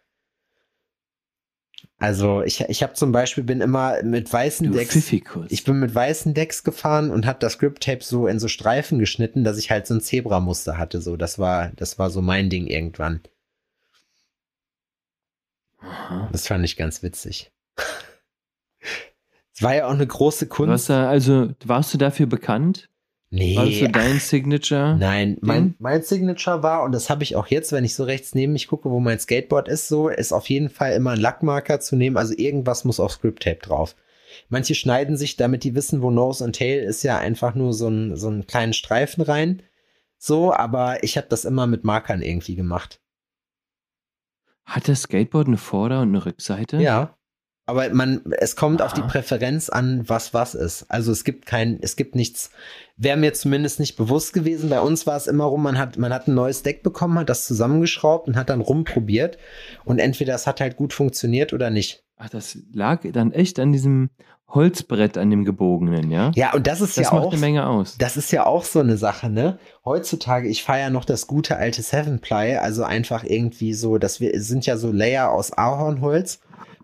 [1.98, 4.92] Also ich, ich habe zum Beispiel bin immer mit weißen Du Decks.
[4.92, 5.46] Pfiffikus.
[5.50, 8.98] Ich bin mit weißen Decks gefahren und habe das Grip Tape so in so Streifen
[8.98, 11.00] geschnitten, dass ich halt so ein Zebramuster hatte.
[11.00, 13.20] So, das war, das war so mein Ding irgendwann.
[15.83, 16.28] Aha.
[16.33, 17.51] Das fand ich ganz witzig.
[19.55, 20.89] Es war ja auch eine große Du Kunst.
[20.89, 22.89] da, also, warst du dafür bekannt?
[23.30, 24.97] nee, War das so dein Signature?
[24.99, 28.35] Nein, mein, mein Signature war, und das habe ich auch jetzt, wenn ich so rechts
[28.35, 31.80] neben mich gucke, wo mein Skateboard ist, so, ist auf jeden Fall immer ein Lackmarker
[31.80, 32.16] zu nehmen.
[32.16, 33.95] Also irgendwas muss auf Script Tape drauf.
[34.49, 37.89] Manche schneiden sich, damit die wissen, wo Nose und Tail ist, ja einfach nur so
[37.89, 39.62] ein, so einen kleinen Streifen rein.
[40.16, 43.01] So, aber ich habe das immer mit Markern irgendwie gemacht.
[44.64, 46.78] Hat das Skateboard eine Vorder- und eine Rückseite?
[46.78, 47.16] Ja.
[47.64, 49.08] Aber man, es kommt auf die Aha.
[49.08, 50.84] Präferenz an, was was ist.
[50.88, 52.50] Also es gibt kein, es gibt nichts,
[52.96, 54.68] wäre mir zumindest nicht bewusst gewesen.
[54.68, 57.28] Bei uns war es immer rum, man hat, man hat ein neues Deck bekommen, hat
[57.28, 59.38] das zusammengeschraubt und hat dann rumprobiert.
[59.84, 62.02] Und entweder es hat halt gut funktioniert oder nicht.
[62.16, 64.10] Ach, das lag dann echt an diesem
[64.48, 66.30] Holzbrett, an dem gebogenen, ja?
[66.34, 67.32] Ja, und das ist Das ja macht auch.
[67.32, 67.96] eine Menge aus.
[67.98, 69.58] Das ist ja auch so eine Sache, ne?
[69.84, 74.38] Heutzutage, ich feiere noch das gute alte Seven Ply, also einfach irgendwie so, dass wir
[74.40, 76.40] sind ja so Layer aus Ahornholz,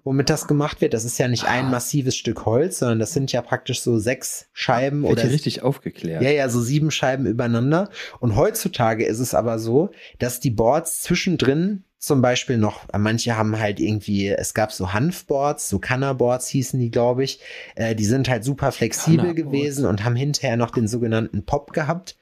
[0.09, 0.95] womit das gemacht wird.
[0.95, 1.51] Das ist ja nicht Ah.
[1.51, 5.63] ein massives Stück Holz, sondern das sind ja praktisch so sechs Scheiben Wird oder richtig
[5.63, 6.23] aufgeklärt.
[6.23, 7.91] ja, ja, so sieben Scheiben übereinander.
[8.19, 13.59] Und heutzutage ist es aber so, dass die Boards zwischendrin zum Beispiel noch, manche haben
[13.59, 17.41] halt irgendwie, es gab so Hanfboards, so Canna-Boards hießen die, glaube ich.
[17.75, 22.17] Äh, die sind halt super flexibel gewesen und haben hinterher noch den sogenannten Pop gehabt.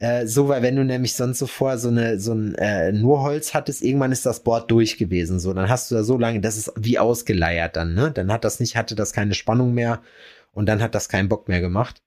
[0.00, 3.20] Äh, so, weil wenn du nämlich sonst so vor so eine, so ein äh, nur
[3.22, 5.38] Holz hattest, irgendwann ist das Board durch gewesen.
[5.38, 8.10] So, dann hast du da so lange, das ist wie ausgeleiert dann, ne?
[8.10, 10.00] Dann hat das nicht, hatte das keine Spannung mehr
[10.52, 12.02] und dann hat das keinen Bock mehr gemacht.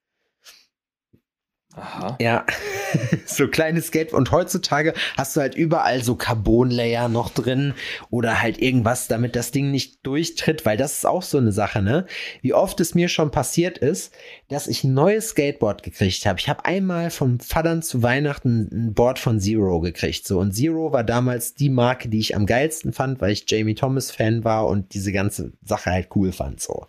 [1.75, 2.17] Aha.
[2.21, 2.45] Ja,
[3.25, 4.13] so kleines Skate.
[4.13, 7.73] Und heutzutage hast du halt überall so Carbon-Layer noch drin
[8.11, 11.81] oder halt irgendwas, damit das Ding nicht durchtritt, weil das ist auch so eine Sache,
[11.81, 12.05] ne?
[12.41, 14.13] Wie oft es mir schon passiert ist,
[14.49, 16.39] dass ich ein neues Skateboard gekriegt habe.
[16.39, 20.27] Ich habe einmal vom Vatern zu Weihnachten ein Board von Zero gekriegt.
[20.27, 23.73] So, und Zero war damals die Marke, die ich am geilsten fand, weil ich Jamie
[23.73, 26.61] Thomas Fan war und diese ganze Sache halt cool fand.
[26.61, 26.85] So.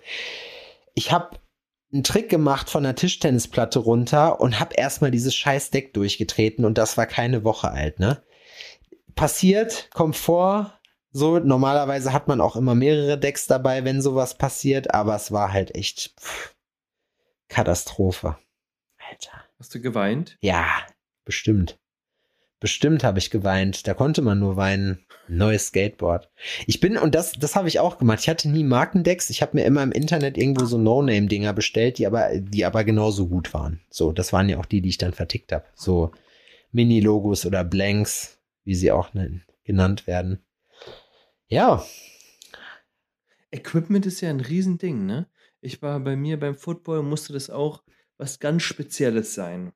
[0.94, 1.30] Ich habe
[1.94, 6.76] einen Trick gemacht von der Tischtennisplatte runter und hab erstmal dieses scheiß Deck durchgetreten und
[6.76, 8.22] das war keine Woche alt, ne?
[9.14, 10.78] Passiert, kommt vor,
[11.12, 15.52] so, normalerweise hat man auch immer mehrere Decks dabei, wenn sowas passiert, aber es war
[15.52, 16.56] halt echt pff,
[17.48, 18.36] Katastrophe.
[18.98, 19.44] Alter.
[19.60, 20.36] Hast du geweint?
[20.40, 20.66] Ja,
[21.24, 21.78] bestimmt.
[22.64, 23.86] Bestimmt habe ich geweint.
[23.86, 25.04] Da konnte man nur weinen.
[25.28, 26.30] Neues Skateboard.
[26.66, 28.20] Ich bin, und das, das habe ich auch gemacht.
[28.22, 29.28] Ich hatte nie Markendecks.
[29.28, 33.28] Ich habe mir immer im Internet irgendwo so No-Name-Dinger bestellt, die aber, die aber genauso
[33.28, 33.82] gut waren.
[33.90, 35.66] So, das waren ja auch die, die ich dann vertickt habe.
[35.74, 36.12] So
[36.72, 39.10] Mini-Logos oder Blanks, wie sie auch
[39.64, 40.42] genannt werden.
[41.48, 41.84] Ja.
[43.50, 45.28] Equipment ist ja ein Riesending, ne?
[45.60, 47.82] Ich war bei mir beim Football, musste das auch
[48.16, 49.74] was ganz Spezielles sein.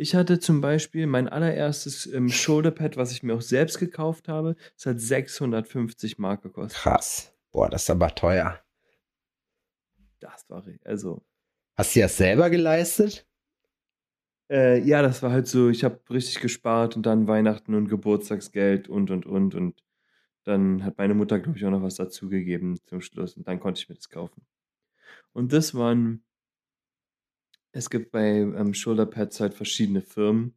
[0.00, 4.56] Ich hatte zum Beispiel mein allererstes ähm, Shoulderpad, was ich mir auch selbst gekauft habe.
[4.74, 6.80] Es hat 650 Mark gekostet.
[6.80, 7.36] Krass.
[7.52, 8.58] Boah, das ist aber teuer.
[10.18, 11.22] Das war, also.
[11.76, 13.28] Hast du das selber geleistet?
[14.50, 18.88] Äh, ja, das war halt so, ich habe richtig gespart und dann Weihnachten und Geburtstagsgeld
[18.88, 19.54] und, und, und.
[19.54, 19.84] Und
[20.44, 23.36] dann hat meine Mutter, glaube ich, auch noch was dazugegeben zum Schluss.
[23.36, 24.46] Und dann konnte ich mir das kaufen.
[25.34, 26.24] Und das waren
[27.72, 30.54] es gibt bei ähm, Shoulderpads halt verschiedene Firmen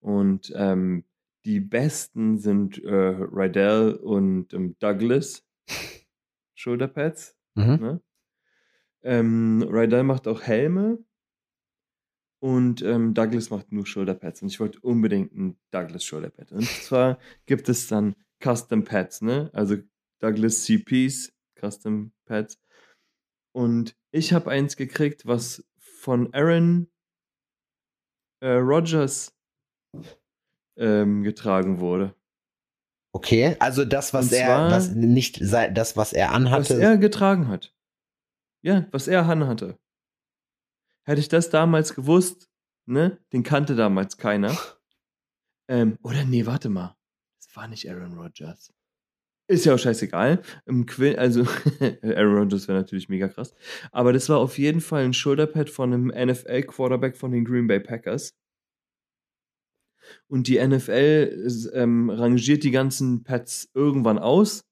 [0.00, 1.04] und ähm,
[1.44, 5.44] die besten sind äh, Rydell und ähm, Douglas
[6.54, 7.36] Shoulderpads.
[7.54, 7.64] Mhm.
[7.64, 8.00] Ne?
[9.02, 10.98] Ähm, Rydell macht auch Helme
[12.38, 14.42] und ähm, Douglas macht nur Shoulderpads.
[14.42, 16.52] Und ich wollte unbedingt ein Douglas Shoulderpad.
[16.52, 19.50] Und zwar gibt es dann Custom Pads, ne?
[19.52, 19.76] Also
[20.20, 22.60] Douglas CPs, Custom Pads.
[23.52, 25.64] Und ich habe eins gekriegt, was
[26.02, 26.88] von Aaron
[28.40, 29.32] äh, Rodgers
[30.76, 32.14] ähm, getragen wurde.
[33.14, 36.80] Okay, also das, was Und er, zwar- was nicht das, was er Was anhatte.
[36.82, 37.72] er getragen hat.
[38.62, 39.78] Ja, was er anhatte.
[41.04, 42.48] Hätte ich das damals gewusst,
[42.86, 43.18] ne?
[43.32, 44.56] Den kannte damals keiner.
[45.68, 46.96] Ähm, oder nee, warte mal.
[47.40, 48.74] Das war nicht Aaron Rodgers.
[49.52, 50.40] Ist ja auch scheißegal.
[50.64, 51.42] Im Quinn, also
[52.02, 53.54] Aaron Rodgers wäre natürlich mega krass.
[53.90, 57.78] Aber das war auf jeden Fall ein Shoulderpad von einem NFL-Quarterback von den Green Bay
[57.78, 58.34] Packers.
[60.26, 64.64] Und die NFL ähm, rangiert die ganzen Pads irgendwann aus.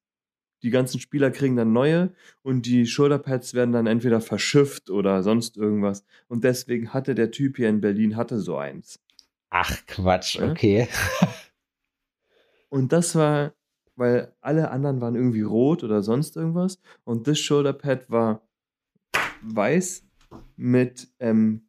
[0.63, 5.59] Die ganzen Spieler kriegen dann neue und die Shoulderpads werden dann entweder verschifft oder sonst
[5.59, 6.07] irgendwas.
[6.27, 8.99] Und deswegen hatte der Typ hier in Berlin hatte so eins.
[9.51, 10.89] Ach Quatsch, okay.
[12.71, 13.53] Und das war,
[13.97, 16.81] weil alle anderen waren irgendwie rot oder sonst irgendwas.
[17.05, 18.43] Und das Shoulderpad war
[19.43, 20.07] weiß
[20.57, 21.63] mit ähm,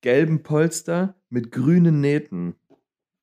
[0.00, 2.54] gelben Polster mit grünen Nähten.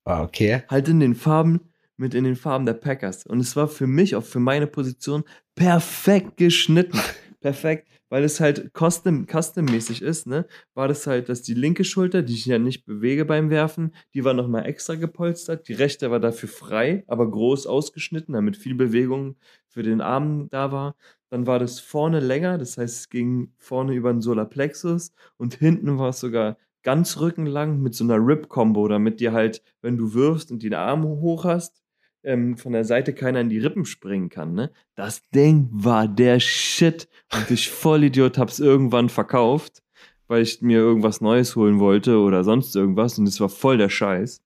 [0.06, 0.64] Ah, Okay.
[0.70, 1.62] Halt in den Farben,
[1.97, 3.26] mit in den Farben der Packers.
[3.26, 5.24] Und es war für mich, auch für meine Position,
[5.56, 6.99] perfekt geschnitten.
[7.45, 7.87] Perfekt.
[8.09, 10.47] Weil es halt custom, custom-mäßig ist, ne?
[10.73, 14.23] War das halt, dass die linke Schulter, die ich ja nicht bewege beim Werfen, die
[14.23, 15.67] war nochmal extra gepolstert.
[15.67, 19.35] Die rechte war dafür frei, aber groß ausgeschnitten, damit viel Bewegung
[19.67, 20.95] für den Arm da war.
[21.29, 25.99] Dann war das vorne länger, das heißt, es ging vorne über den Solarplexus und hinten
[25.99, 30.51] war es sogar ganz rückenlang mit so einer Rip-Combo, damit dir halt, wenn du wirfst
[30.51, 31.83] und den Arm hoch hast,
[32.26, 34.53] ähm, von der Seite keiner in die Rippen springen kann.
[34.53, 34.71] Ne?
[34.95, 39.84] Das Ding war der Shit und ich Vollidiot hab's irgendwann verkauft,
[40.28, 43.89] weil ich mir irgendwas Neues holen wollte oder sonst irgendwas und es war voll der
[43.89, 44.41] Scheiß.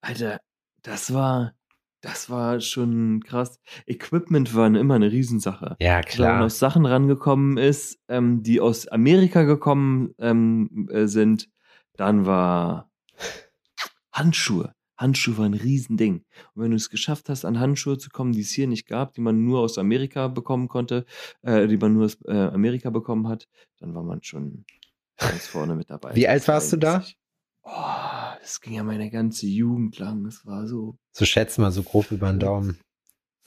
[0.00, 0.40] Alter,
[0.82, 1.54] das war,
[2.00, 3.58] das war schon krass.
[3.86, 6.44] Equipment war immer eine Riesensache Ja, wenn man klar.
[6.44, 11.50] aus Sachen rangekommen ist, ähm, die aus Amerika gekommen ähm, äh, sind,
[11.96, 12.90] dann war
[14.12, 14.74] Handschuhe.
[14.96, 16.24] Handschuhe war ein Riesending.
[16.54, 19.14] Und wenn du es geschafft hast, an Handschuhe zu kommen, die es hier nicht gab,
[19.14, 21.04] die man nur aus Amerika bekommen konnte,
[21.42, 24.64] äh, die man nur aus äh, Amerika bekommen hat, dann war man schon
[25.16, 26.14] ganz vorne mit dabei.
[26.14, 27.04] Wie alt warst du da?
[27.62, 27.70] Oh,
[28.40, 30.26] das ging ja meine ganze Jugend lang.
[30.26, 32.78] Es war so So schätz mal so grob über den Daumen.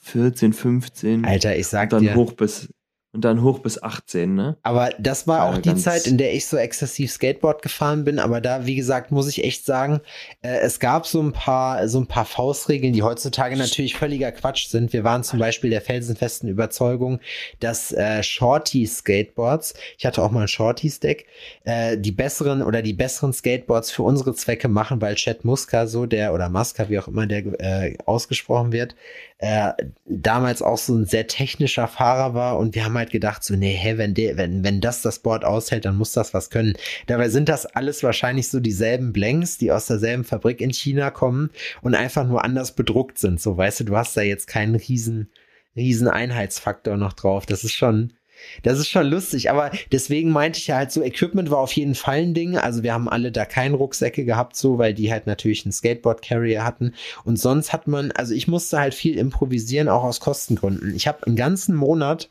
[0.00, 1.24] 14, 15.
[1.24, 2.14] Alter, ich sag und dann dir.
[2.14, 2.72] hoch bis
[3.18, 4.56] und dann hoch bis 18, ne?
[4.62, 8.20] Aber das war auch Ja, die Zeit, in der ich so exzessiv Skateboard gefahren bin.
[8.20, 10.00] Aber da, wie gesagt, muss ich echt sagen,
[10.40, 14.68] äh, es gab so ein paar, so ein paar Faustregeln, die heutzutage natürlich völliger Quatsch
[14.68, 14.92] sind.
[14.92, 17.18] Wir waren zum Beispiel der felsenfesten Überzeugung,
[17.58, 21.24] dass äh, Shorty-Skateboards, ich hatte auch mal ein Shorty-Stack,
[21.64, 26.06] äh, die besseren oder die besseren Skateboards für unsere Zwecke machen, weil Chad Muska so
[26.06, 28.94] der oder Muska, wie auch immer der äh, ausgesprochen wird,
[29.38, 29.72] äh,
[30.04, 33.74] damals auch so ein sehr technischer Fahrer war und wir haben halt gedacht so, nee,
[33.74, 36.74] hä, wenn der, wenn, wenn das das Board aushält, dann muss das was können.
[37.06, 41.50] Dabei sind das alles wahrscheinlich so dieselben Blanks, die aus derselben Fabrik in China kommen
[41.82, 43.40] und einfach nur anders bedruckt sind.
[43.40, 45.30] So, weißt du, du hast da jetzt keinen riesen,
[45.76, 47.46] riesen Einheitsfaktor noch drauf.
[47.46, 48.14] Das ist schon,
[48.62, 51.94] das ist schon lustig, aber deswegen meinte ich ja halt so, Equipment war auf jeden
[51.94, 52.56] Fall ein Ding.
[52.56, 56.64] Also wir haben alle da keine Rucksäcke gehabt, so, weil die halt natürlich einen Skateboard-Carrier
[56.64, 56.94] hatten.
[57.24, 60.94] Und sonst hat man, also ich musste halt viel improvisieren, auch aus Kostengründen.
[60.94, 62.30] Ich habe einen ganzen Monat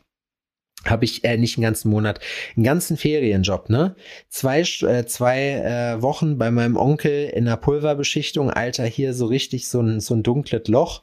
[0.84, 2.20] habe ich äh, nicht einen ganzen Monat,
[2.56, 3.96] einen ganzen Ferienjob, ne?
[4.28, 9.68] Zwei, äh, zwei äh, Wochen bei meinem Onkel in der Pulverbeschichtung, Alter, hier so richtig
[9.68, 11.02] so ein, so ein dunkles Loch,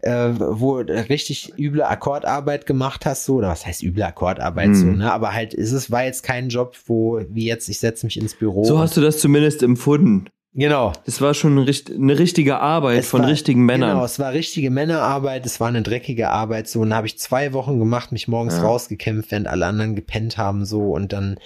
[0.00, 4.74] äh, wo du richtig üble Akkordarbeit gemacht hast, so, oder was heißt üble Akkordarbeit, Mhm.
[4.74, 5.12] so, ne?
[5.12, 8.34] Aber halt, ist es war jetzt kein Job, wo, wie jetzt, ich setze mich ins
[8.34, 8.64] Büro.
[8.64, 10.26] So hast du das zumindest empfunden.
[10.56, 10.92] Genau.
[11.04, 13.90] Das war schon eine richtige Arbeit Es von war- richtigen Männern.
[13.90, 17.18] Genau, es war richtige Männerarbeit, es war eine dreckige Arbeit, so, und da habe ich
[17.18, 18.62] zwei Wochen gemacht, mich morgens Ja.
[18.62, 21.38] rausgekämpft, während alle anderen gepennt haben, so, und dann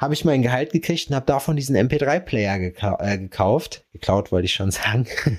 [0.00, 3.84] habe ich mein Gehalt gekriegt und habe davon diesen MP3-Player gekau äh, gekauft.
[3.92, 5.06] Geklaut wollte ich schon sagen.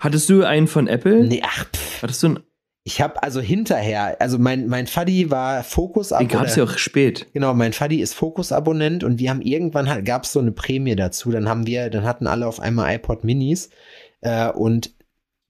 [0.00, 1.24] Hattest du einen von Apple?
[1.24, 2.02] nee, ach, pff.
[2.02, 2.40] Hattest du einen?
[2.90, 5.62] Ich habe also hinterher, also mein, mein Faddy war
[6.18, 7.28] Den gab es ja auch spät.
[7.32, 10.96] Genau, mein Faddy ist Fokus-Abonnent und wir haben irgendwann halt, gab es so eine Prämie
[10.96, 11.30] dazu.
[11.30, 13.70] Dann haben wir, dann hatten alle auf einmal iPod Minis
[14.22, 14.92] äh, und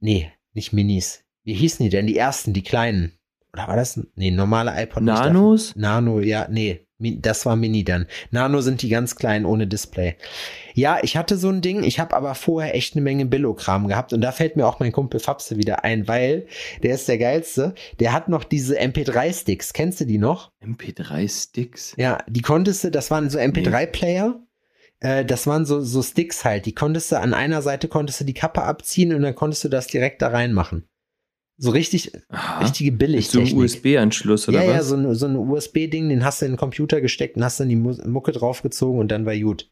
[0.01, 1.25] nee, nicht Minis.
[1.43, 2.07] Wie hießen die denn?
[2.07, 3.19] Die ersten, die kleinen.
[3.53, 4.01] Oder war das?
[4.15, 5.03] Nee, normale iPod.
[5.03, 5.75] Nanos?
[5.77, 6.87] Nano, ja, nee.
[7.01, 8.07] Das war Mini dann.
[8.31, 10.17] Nano sind die ganz kleinen ohne Display.
[10.75, 11.83] Ja, ich hatte so ein Ding.
[11.83, 14.13] Ich habe aber vorher echt eine Menge Billo-Kram gehabt.
[14.13, 16.47] Und da fällt mir auch mein Kumpel Fapse wieder ein, weil
[16.83, 17.75] der ist der geilste.
[18.01, 19.73] Der hat noch diese MP3-Sticks.
[19.73, 20.53] Kennst du die noch?
[20.63, 21.95] MP3-Sticks.
[21.97, 24.39] Ja, die konntest du, das waren so MP3-Player.
[25.01, 26.67] Äh, das waren so, so Sticks halt.
[26.67, 29.69] Die konntest du an einer Seite konntest du die Kappe abziehen und dann konntest du
[29.71, 30.87] das direkt da reinmachen.
[31.63, 32.61] So richtig, Aha.
[32.63, 33.55] richtige Mit so Billigtechnik.
[33.57, 34.75] USB-Anschluss oder ja, was?
[34.77, 37.61] ja, so ein, so ein USB-Ding, den hast du in den Computer gesteckt und hast
[37.61, 39.71] dann die Mu- Mucke draufgezogen und dann war gut.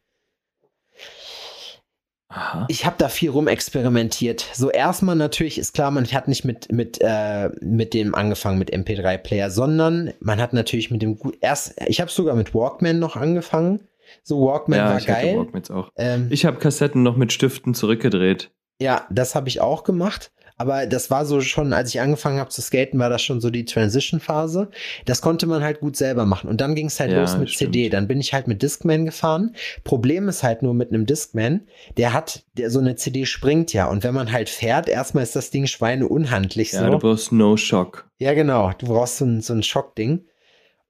[2.30, 2.66] Aha.
[2.68, 4.45] Ich habe da viel rumexperimentiert.
[4.53, 8.70] So erstmal natürlich ist klar, man hat nicht mit mit äh, mit dem angefangen mit
[8.70, 11.74] MP3-Player, sondern man hat natürlich mit dem erst.
[11.86, 13.80] Ich habe sogar mit Walkman noch angefangen.
[14.24, 15.39] So Walkman ja, war ich hatte geil.
[15.39, 15.91] Walkmans auch.
[15.97, 18.51] Ähm, Ich habe Kassetten noch mit Stiften zurückgedreht.
[18.78, 20.30] ja, das habe ich auch gemacht.
[20.59, 23.49] Aber das war so schon, als ich angefangen habe zu skaten, war das schon so
[23.49, 24.71] die Transition-Phase.
[25.05, 26.51] Das konnte man halt gut selber machen.
[26.51, 27.75] Und dann ging es halt Ja, los mit stimmt.
[27.75, 27.89] CD.
[27.89, 29.55] Dann bin ich halt mit Discman gefahren.
[29.85, 33.87] Problem ist halt nur mit einem Discman, der hat, der, so eine CD springt ja.
[33.87, 36.91] Und wenn man halt fährt, erstmal ist das Ding Schweine unhandlich Ja, so.
[36.91, 38.11] du brauchst No Shock.
[38.19, 38.73] Ja, genau.
[38.79, 40.25] Du brauchst so ein, so ein Schockding.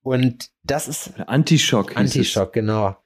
[0.03, 1.97] Und das ist Anti-Shock.
[1.97, 2.97] Anti-Shock, genau.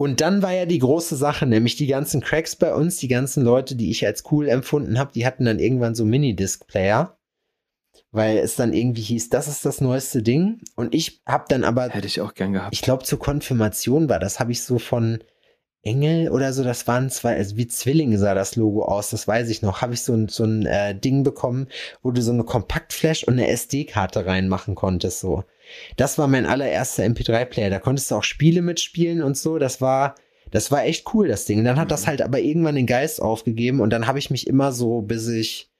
[0.00, 3.44] Und dann war ja die große Sache, nämlich die ganzen Cracks bei uns, die ganzen
[3.44, 7.18] Leute, die ich als cool empfunden habe, die hatten dann irgendwann so Minidisc-Player,
[8.10, 10.62] weil es dann irgendwie hieß, das ist das neueste Ding.
[10.74, 11.90] Und ich habe dann aber.
[11.90, 12.72] Hätte ich auch gern gehabt.
[12.72, 15.22] ich glaube zur Konfirmation war das, habe ich so von
[15.82, 19.50] Engel oder so, das waren zwei, also wie Zwillinge sah das Logo aus, das weiß
[19.50, 21.68] ich noch, habe ich so ein, so ein äh, Ding bekommen,
[22.02, 25.44] wo du so eine Kompaktflash und eine SD-Karte reinmachen konntest, so.
[25.96, 30.14] Das war mein allererster MP3-Player, da konntest du auch Spiele mitspielen und so, das war,
[30.50, 31.60] das war echt cool, das Ding.
[31.60, 34.46] Und dann hat das halt aber irgendwann den Geist aufgegeben und dann habe ich mich
[34.46, 35.70] immer so, bis ich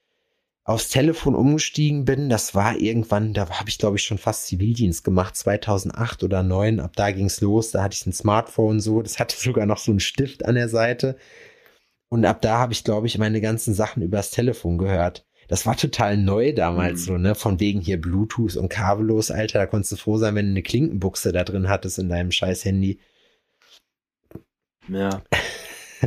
[0.63, 5.03] aufs Telefon umgestiegen bin, das war irgendwann, da habe ich glaube ich schon fast Zivildienst
[5.03, 9.19] gemacht, 2008 oder 2009, ab da ging's los, da hatte ich ein Smartphone so, das
[9.19, 11.17] hatte sogar noch so einen Stift an der Seite.
[12.09, 15.25] Und ab da habe ich glaube ich meine ganzen Sachen übers Telefon gehört.
[15.51, 17.05] Das war total neu damals Mhm.
[17.05, 20.45] so, ne, von wegen hier Bluetooth und kabellos, Alter, da konntest du froh sein, wenn
[20.45, 22.99] du eine Klinkenbuchse da drin hattest in deinem scheiß Handy.
[24.87, 25.21] Ja.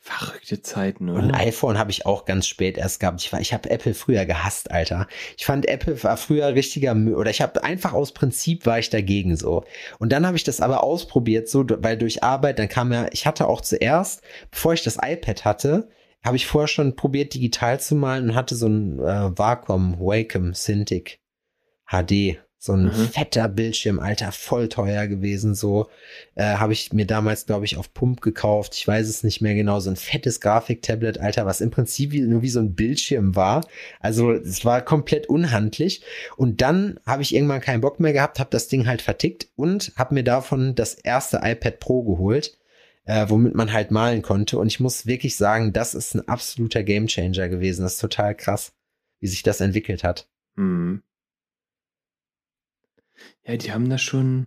[0.00, 1.40] Verrückte Zeiten, Und ein oder?
[1.40, 3.20] iPhone habe ich auch ganz spät erst gehabt.
[3.20, 5.08] Ich, war- ich habe Apple früher gehasst, Alter.
[5.36, 7.16] Ich fand Apple war früher richtiger Müll.
[7.16, 9.64] Oder ich habe einfach aus Prinzip war ich dagegen so.
[9.98, 13.26] Und dann habe ich das aber ausprobiert, so, weil durch Arbeit, dann kam ja, ich
[13.26, 14.22] hatte auch zuerst,
[14.52, 15.88] bevor ich das iPad hatte,
[16.26, 20.52] habe ich vorher schon probiert, digital zu malen und hatte so ein äh, Wacom Wacom
[20.52, 21.18] Cintiq
[21.88, 22.90] HD So ein Mhm.
[23.12, 25.54] fetter Bildschirm, Alter, voll teuer gewesen.
[25.54, 25.88] So
[26.34, 28.74] äh, habe ich mir damals, glaube ich, auf Pump gekauft.
[28.74, 29.78] Ich weiß es nicht mehr genau.
[29.78, 33.64] So ein fettes Grafiktablet, Alter, was im Prinzip wie, nur wie so ein Bildschirm war.
[34.00, 36.02] Also es war komplett unhandlich.
[36.36, 39.92] Und dann habe ich irgendwann keinen Bock mehr gehabt, habe das Ding halt vertickt und
[39.94, 42.58] habe mir davon das erste iPad Pro geholt,
[43.06, 44.58] äh, womit man halt malen konnte.
[44.58, 47.82] Und ich muss wirklich sagen, das ist ein absoluter Gamechanger gewesen.
[47.82, 48.72] Das ist total krass,
[49.20, 50.28] wie sich das entwickelt hat.
[50.56, 51.02] Hm.
[53.46, 54.46] Ja, die haben da schon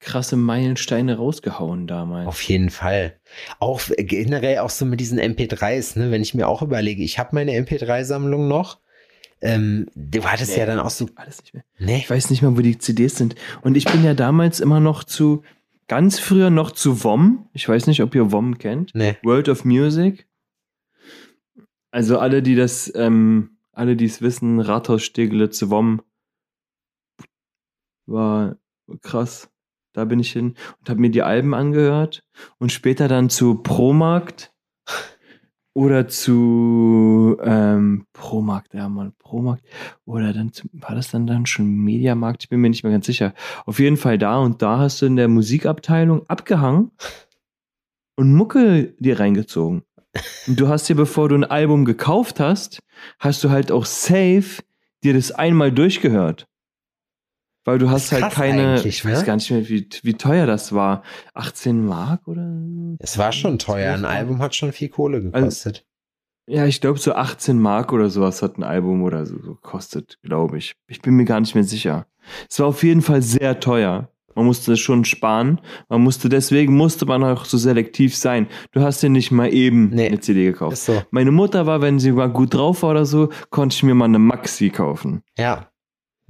[0.00, 2.28] krasse Meilensteine rausgehauen damals.
[2.28, 3.18] Auf jeden Fall.
[3.58, 7.34] Auch generell auch so mit diesen MP3s, ne, wenn ich mir auch überlege, ich habe
[7.34, 8.78] meine MP3-Sammlung noch.
[9.40, 11.08] Ähm, du hattest ja dann auch so.
[11.16, 11.64] Alles nicht mehr.
[11.78, 11.98] Ne?
[11.98, 13.34] Ich weiß nicht mehr, wo die CDs sind.
[13.62, 15.42] Und ich bin ja damals immer noch zu,
[15.88, 17.48] ganz früher noch zu WOM.
[17.52, 18.94] Ich weiß nicht, ob ihr WOM kennt.
[18.94, 19.16] Ne.
[19.22, 20.28] World of Music.
[21.90, 26.02] Also alle, die das, ähm, alle, die es wissen, Rathaus Steglitz, WOM
[28.06, 28.56] war
[29.02, 29.50] krass.
[29.94, 32.24] Da bin ich hin und habe mir die Alben angehört
[32.58, 34.52] und später dann zu Promarkt
[35.74, 39.64] oder zu ähm, Promarkt, ja mal Promarkt
[40.04, 42.44] oder dann war das dann dann schon Mediamarkt?
[42.44, 43.34] Ich bin mir nicht mehr ganz sicher.
[43.66, 46.90] Auf jeden Fall da und da hast du in der Musikabteilung abgehangen
[48.16, 49.82] und Mucke dir reingezogen.
[50.48, 52.80] Und du hast dir, bevor du ein Album gekauft hast,
[53.20, 54.62] hast du halt auch safe
[55.04, 56.47] dir das einmal durchgehört.
[57.68, 59.26] Weil du hast halt keine, ich weiß ne?
[59.26, 61.02] gar nicht mehr, wie, wie teuer das war.
[61.34, 62.50] 18 Mark oder?
[62.98, 63.92] Es war schon teuer.
[63.92, 64.16] Ein 12 Mark?
[64.16, 65.84] Album hat schon viel Kohle gekostet.
[66.46, 70.56] Ja, ich glaube so 18 Mark oder sowas hat ein Album oder so gekostet, glaube
[70.56, 70.76] ich.
[70.86, 72.06] Ich bin mir gar nicht mehr sicher.
[72.48, 74.08] Es war auf jeden Fall sehr teuer.
[74.34, 75.60] Man musste schon sparen.
[75.90, 78.46] Man musste, deswegen musste man auch so selektiv sein.
[78.72, 80.06] Du hast dir nicht mal eben Nee.
[80.06, 80.78] eine CD gekauft.
[80.78, 81.02] so.
[81.10, 84.06] Meine Mutter war, wenn sie mal gut drauf war oder so, konnte ich mir mal
[84.06, 85.22] eine Maxi kaufen.
[85.36, 85.68] Ja,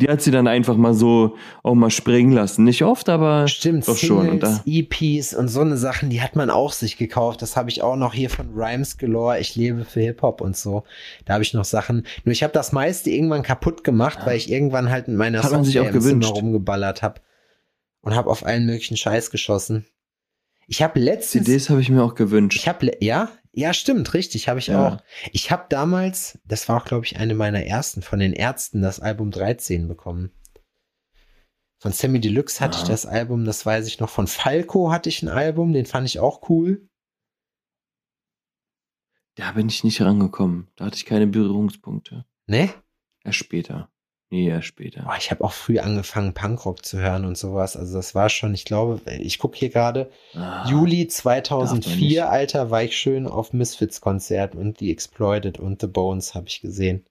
[0.01, 2.62] Die hat sie dann einfach mal so auch mal springen lassen.
[2.62, 3.88] Nicht oft, aber stimmt.
[3.88, 4.28] doch schon.
[4.28, 7.42] Und Singles, da, EPs und so eine Sachen, die hat man auch sich gekauft.
[7.42, 9.40] Das habe ich auch noch hier von Rhymes Galore.
[9.40, 10.84] Ich lebe für Hip-Hop und so.
[11.24, 12.07] Da habe ich noch Sachen.
[12.24, 15.53] Nur ich habe das meiste irgendwann kaputt gemacht, weil ich irgendwann halt mit meiner Hat
[15.53, 17.20] auch im Zimmer rumgeballert habe.
[18.01, 19.84] Und habe auf allen möglichen Scheiß geschossen.
[20.68, 21.46] Ich habe letztens...
[21.46, 22.61] CDs habe ich mir auch gewünscht.
[22.61, 24.88] Ich habe ja, ja, stimmt, richtig, habe ich Ja.
[24.88, 25.02] auch.
[25.32, 29.00] Ich habe damals, das war auch glaube ich eine meiner ersten von den Ärzten, das
[29.00, 30.30] Album 13 bekommen.
[31.80, 32.82] Von Sammy Deluxe hatte Ah.
[32.82, 34.11] ich das Album, das weiß ich noch.
[34.11, 36.88] Von Falco hatte ich ein Album, den fand ich auch cool.
[39.36, 40.68] Da bin ich nicht rangekommen.
[40.74, 42.24] Da hatte ich keine Berührungspunkte.
[42.46, 42.72] Ne?
[43.24, 43.92] Erst später.
[44.31, 45.03] Nee, erst später.
[45.05, 47.76] Boah, ich habe auch früh angefangen, Punkrock zu hören und sowas.
[47.76, 51.12] Also das war schon, ich glaube, ich gucke hier gerade, Ah, Juli darf man nicht.
[51.12, 56.61] 2004, Alter, war ich schön auf Misfits-Konzert und The Exploited und The Bones habe ich
[56.61, 57.07] gesehen.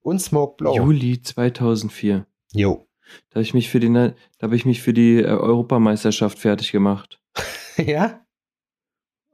[0.00, 0.74] Und Smoke Blow.
[0.74, 2.26] Juli 2004.
[2.52, 2.88] Jo.
[3.30, 6.72] Da habe ich mich für die, da habe ich mich für die äh, Europameisterschaft fertig
[6.72, 7.20] gemacht.
[7.76, 8.26] ja?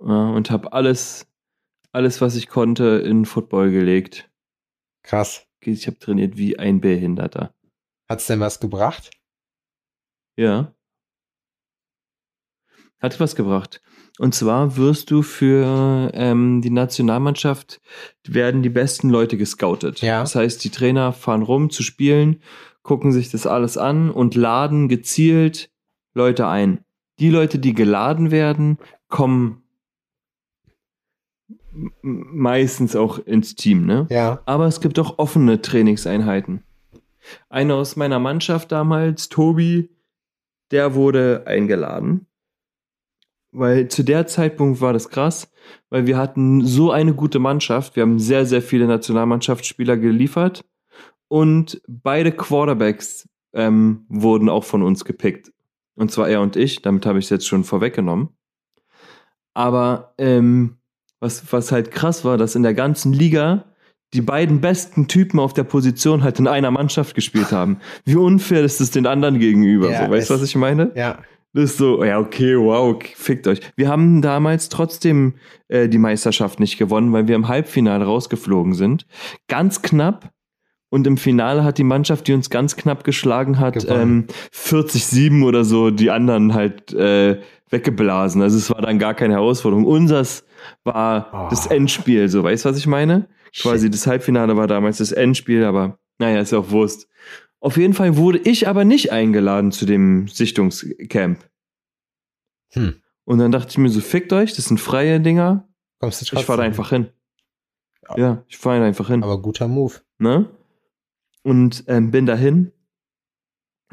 [0.00, 1.26] Ja, und habe alles,
[1.92, 4.30] alles, was ich konnte, in Football gelegt.
[5.02, 5.46] Krass.
[5.64, 7.54] Ich habe trainiert wie ein Behinderter.
[8.08, 9.10] Hat's denn was gebracht?
[10.36, 10.74] Ja.
[13.00, 13.82] Hat was gebracht.
[14.18, 17.80] Und zwar wirst du für ähm, die Nationalmannschaft
[18.26, 20.02] werden die besten Leute gescoutet.
[20.02, 20.20] Ja.
[20.20, 22.42] Das heißt, die Trainer fahren rum zu spielen,
[22.82, 25.70] gucken sich das alles an und laden gezielt
[26.14, 26.84] Leute ein.
[27.18, 29.61] Die Leute, die geladen werden, kommen
[32.02, 34.06] meistens auch ins Team, ne?
[34.10, 34.40] Ja.
[34.44, 36.62] Aber es gibt auch offene Trainingseinheiten.
[37.48, 39.90] Einer aus meiner Mannschaft damals, Tobi,
[40.70, 42.26] der wurde eingeladen.
[43.52, 45.52] Weil zu der Zeitpunkt war das krass,
[45.90, 47.96] weil wir hatten so eine gute Mannschaft.
[47.96, 50.64] Wir haben sehr, sehr viele Nationalmannschaftsspieler geliefert.
[51.28, 55.52] Und beide Quarterbacks ähm, wurden auch von uns gepickt.
[55.94, 56.80] Und zwar er und ich.
[56.80, 58.30] Damit habe ich es jetzt schon vorweggenommen.
[59.54, 60.78] Aber ähm,
[61.22, 63.64] was, was halt krass war, dass in der ganzen Liga
[64.12, 67.78] die beiden besten Typen auf der Position halt in einer Mannschaft gespielt haben.
[68.04, 69.90] Wie unfair ist es den anderen gegenüber?
[69.90, 70.90] Ja, so, weißt du, was ich meine?
[70.94, 71.18] Ja.
[71.54, 73.60] Das ist so, ja, okay, wow, fickt euch.
[73.76, 75.34] Wir haben damals trotzdem
[75.68, 79.06] äh, die Meisterschaft nicht gewonnen, weil wir im Halbfinale rausgeflogen sind.
[79.48, 80.30] Ganz knapp.
[80.88, 85.64] Und im Finale hat die Mannschaft, die uns ganz knapp geschlagen hat, ähm, 40-7 oder
[85.64, 88.42] so, die anderen halt äh, weggeblasen.
[88.42, 89.84] Also es war dann gar keine Herausforderung.
[89.84, 90.44] Unsers
[90.84, 91.50] war Oh.
[91.50, 93.28] das Endspiel, so, weißt du, was ich meine?
[93.60, 93.94] Quasi Shit.
[93.94, 97.08] das Halbfinale war damals das Endspiel, aber naja, ist ja auch Wurst.
[97.60, 101.38] Auf jeden Fall wurde ich aber nicht eingeladen zu dem Sichtungscamp.
[102.72, 102.96] Hm.
[103.24, 105.68] Und dann dachte ich mir so, fickt euch, das sind freie Dinger.
[106.00, 106.38] Kommst du trotzdem?
[106.40, 107.08] Ich fahre da einfach hin.
[108.08, 108.16] Ja.
[108.18, 109.22] Ja, ich fahre einfach hin.
[109.22, 109.94] Aber guter Move.
[110.18, 110.50] Ne?
[111.44, 112.72] Und ähm, bin dahin.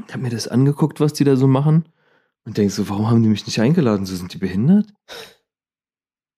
[0.08, 1.90] Ich habe mir das angeguckt, was die da so machen
[2.46, 4.06] und denk so, warum haben die mich nicht eingeladen?
[4.06, 4.88] So sind die behindert?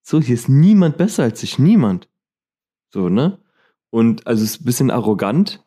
[0.01, 2.09] So, hier ist niemand besser als ich, niemand.
[2.89, 3.39] So, ne?
[3.89, 5.65] Und also es ist ein bisschen arrogant,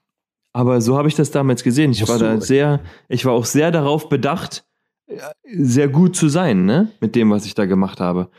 [0.53, 1.93] aber so habe ich das damals gesehen.
[1.93, 4.67] Ich war da sehr, ich war auch sehr darauf bedacht,
[5.07, 6.93] äh, sehr gut zu sein, ne?
[7.01, 8.31] Mit dem, was ich da gemacht habe.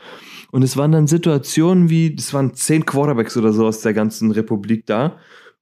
[0.50, 4.30] Und es waren dann Situationen wie, es waren zehn Quarterbacks oder so aus der ganzen
[4.30, 5.18] Republik da.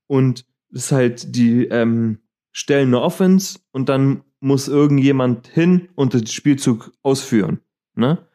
[0.07, 2.19] Und es ist halt, die ähm,
[2.51, 7.59] stellen eine Offense und dann muss irgendjemand hin und den Spielzug ausführen.
[7.95, 8.25] Ne?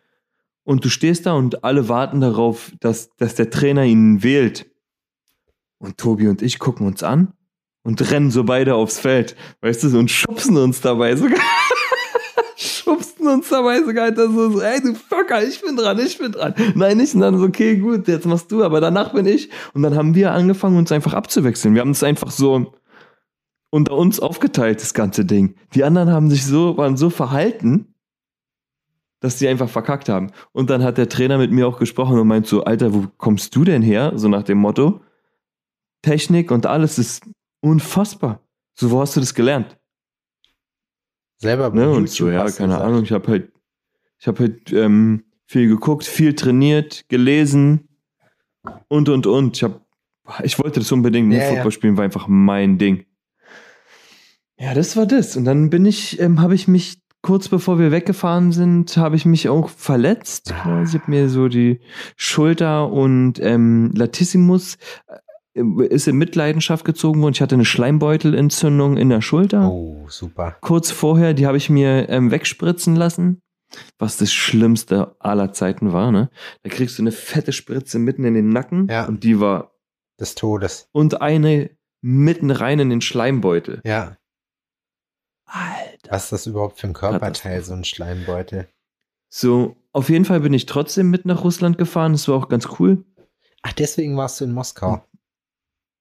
[0.65, 4.71] Und du stehst da und alle warten darauf, dass, dass der Trainer ihn wählt.
[5.79, 7.33] Und Tobi und ich gucken uns an
[7.83, 11.41] und rennen so beide aufs Feld, weißt du, und schubsen uns dabei sogar.
[12.57, 16.55] schubsten uns dabei sogar so, so, ey, du Fucker, ich bin dran, ich bin dran.
[16.75, 17.15] Nein, nicht.
[17.15, 19.49] Und dann so, okay, gut, jetzt machst du, aber danach bin ich.
[19.73, 21.75] Und dann haben wir angefangen, uns einfach abzuwechseln.
[21.75, 22.75] Wir haben es einfach so
[23.71, 25.55] unter uns aufgeteilt, das ganze Ding.
[25.75, 27.89] Die anderen haben sich so, waren so verhalten,
[29.21, 30.33] dass die einfach verkackt haben.
[30.53, 33.55] Und dann hat der Trainer mit mir auch gesprochen und meint so, Alter, wo kommst
[33.55, 34.12] du denn her?
[34.16, 35.01] So nach dem Motto,
[36.03, 37.23] Technik und alles ist
[37.61, 38.41] unfassbar.
[38.75, 39.79] So, wo hast du das gelernt?
[41.37, 41.91] Selber Ne?
[41.91, 42.83] Und so, ja, keine gesagt.
[42.83, 43.53] Ahnung, ich habe halt,
[44.18, 47.89] ich habe halt ähm, viel geguckt, viel trainiert, gelesen
[48.89, 49.57] und und und.
[49.57, 49.81] Ich habe,
[50.43, 51.33] ich wollte das unbedingt.
[51.33, 51.41] Ja.
[51.41, 53.05] Football spielen war einfach mein Ding.
[54.59, 55.37] Ja, das war das.
[55.37, 59.25] Und dann bin ich, ähm, habe ich mich kurz bevor wir weggefahren sind, habe ich
[59.27, 60.53] mich auch verletzt.
[60.53, 60.62] Ah.
[60.62, 60.97] quasi.
[60.97, 61.81] Ich habe mir so die
[62.16, 65.18] Schulter und ähm, Latissimus äh,
[65.89, 67.35] ist in Mitleidenschaft gezogen worden.
[67.35, 70.57] Ich hatte eine Schleimbeutelentzündung in der Schulter Oh, super.
[70.61, 73.41] kurz vorher, die habe ich mir ähm, wegspritzen lassen,
[73.99, 76.12] was das Schlimmste aller Zeiten war.
[76.12, 76.31] Ne?
[76.62, 79.07] Da kriegst du eine fette Spritze mitten in den Nacken Ja.
[79.07, 79.73] und die war
[80.18, 80.89] Des Todes.
[80.93, 81.71] und eine
[82.03, 83.81] mitten rein in den Schleimbeutel.
[83.85, 84.16] Ja.
[85.51, 86.11] Alter.
[86.11, 88.69] Was ist das überhaupt für ein Körperteil, so ein Schleimbeutel?
[89.29, 92.13] So, auf jeden Fall bin ich trotzdem mit nach Russland gefahren.
[92.13, 93.05] Das war auch ganz cool.
[93.63, 95.05] Ach, deswegen warst du in Moskau.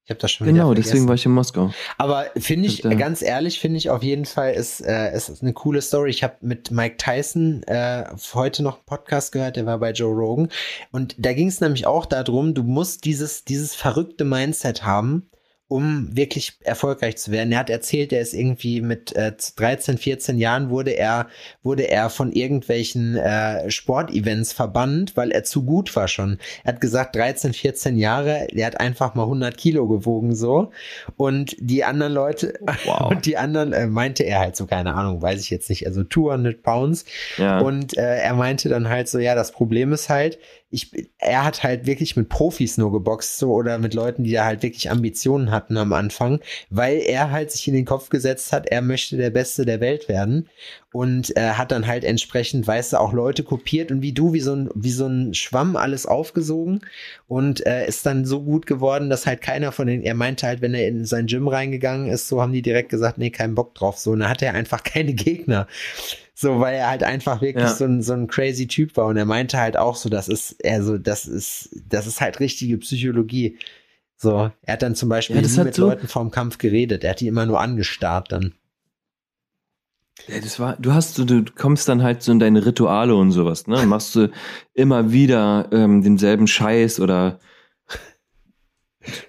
[0.10, 1.72] Ich habe das schon Genau, deswegen war ich in Moskau.
[2.00, 5.30] Aber finde ich, Und, äh, ganz ehrlich, finde ich auf jeden Fall, ist, äh, es
[5.30, 6.10] ist eine coole Story.
[6.10, 10.12] Ich habe mit Mike Tyson äh, heute noch einen Podcast gehört, der war bei Joe
[10.12, 10.50] Rogan.
[10.92, 15.30] Und da ging es nämlich auch darum, du musst dieses, dieses verrückte Mindset haben,
[15.70, 17.52] um wirklich erfolgreich zu werden.
[17.52, 21.28] Er hat erzählt, er ist irgendwie mit äh, 13, 14 Jahren wurde er,
[21.62, 26.40] wurde er von irgendwelchen äh, Sportevents verbannt, weil er zu gut war schon.
[26.64, 30.72] Er hat gesagt, 13, 14 Jahre, er hat einfach mal 100 Kilo gewogen so.
[31.18, 32.56] Und die anderen Leute,
[32.86, 33.02] Wow.
[33.12, 36.04] und die anderen äh, meinte er halt so, keine Ahnung, weiß ich jetzt nicht, also
[36.04, 37.06] 200 Pounds.
[37.38, 37.60] Ja.
[37.60, 40.40] Und äh, er meinte dann halt so, ja, das Problem ist halt,
[40.72, 44.46] ich, er hat halt wirklich mit Profis nur geboxt, so oder mit Leuten, die da
[44.46, 46.40] halt wirklich Ambitionen hatten am Anfang,
[46.70, 50.08] weil er halt sich in den Kopf gesetzt hat, er möchte der Beste der Welt
[50.08, 50.48] werden
[50.92, 54.40] und äh, hat dann halt entsprechend, weißt du, auch Leute kopiert und wie du, wie
[54.40, 56.82] so ein, wie so ein Schwamm alles aufgesogen
[57.28, 60.62] und äh, ist dann so gut geworden, dass halt keiner von den, er meinte halt,
[60.62, 63.76] wenn er in sein Gym reingegangen ist, so haben die direkt gesagt, nee, kein Bock
[63.76, 65.68] drauf, so, und dann hat er einfach keine Gegner.
[66.42, 67.76] So, weil er halt einfach wirklich Ja.
[67.76, 69.08] so, ein, so ein crazy Typ war.
[69.08, 72.78] Und er meinte halt auch so, das ist, also, das ist, das ist halt richtige
[72.78, 73.58] Psychologie.
[74.22, 77.06] So, er hat dann zum Beispiel Ja, das nie mit so- Leuten vorm Kampf geredet.
[77.06, 78.54] Er hat die immer nur angestarrt dann.
[80.28, 83.32] Ja, das war, du hast so, du kommst dann halt so in deine Rituale und
[83.32, 83.86] sowas, ne?
[83.86, 84.30] Machst du
[84.74, 87.40] immer wieder ähm, denselben Scheiß oder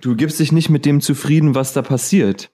[0.00, 2.50] du gibst dich nicht mit dem zufrieden, was da passiert.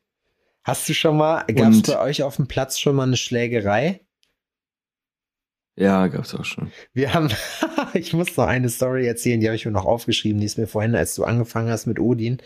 [0.63, 4.01] Hast du schon mal, gab es bei euch auf dem Platz schon mal eine Schlägerei?
[5.79, 6.73] Ja, gab's auch schon.
[6.95, 7.29] Wir haben,
[7.95, 10.67] ich muss noch eine Story erzählen, die habe ich mir noch aufgeschrieben, die ist mir
[10.67, 12.39] vorhin, als du angefangen hast mit Odin,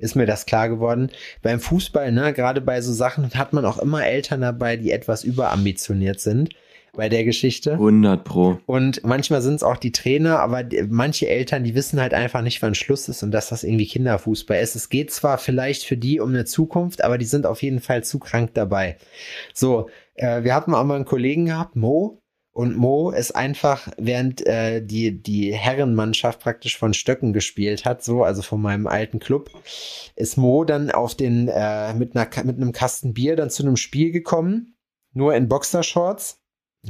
[0.00, 1.10] ist mir das klar geworden.
[1.42, 5.22] Beim Fußball, ne, gerade bei so Sachen hat man auch immer Eltern dabei, die etwas
[5.22, 6.50] überambitioniert sind
[6.94, 7.72] bei der Geschichte.
[7.72, 8.58] 100 pro.
[8.66, 12.60] Und manchmal sind es auch die Trainer, aber manche Eltern, die wissen halt einfach nicht,
[12.62, 14.74] wann Schluss ist und dass das irgendwie Kinderfußball ist.
[14.74, 18.04] Es geht zwar vielleicht für die um eine Zukunft, aber die sind auf jeden Fall
[18.04, 18.96] zu krank dabei.
[19.54, 22.21] So, äh, wir hatten auch mal einen Kollegen gehabt, Mo.
[22.52, 28.24] Und Mo ist einfach, während äh, die, die Herrenmannschaft praktisch von Stöcken gespielt hat, so,
[28.24, 29.50] also von meinem alten Club,
[30.16, 33.76] ist Mo dann auf den, äh, mit, einer, mit einem Kasten Bier dann zu einem
[33.76, 34.76] Spiel gekommen,
[35.14, 36.40] nur in Boxershorts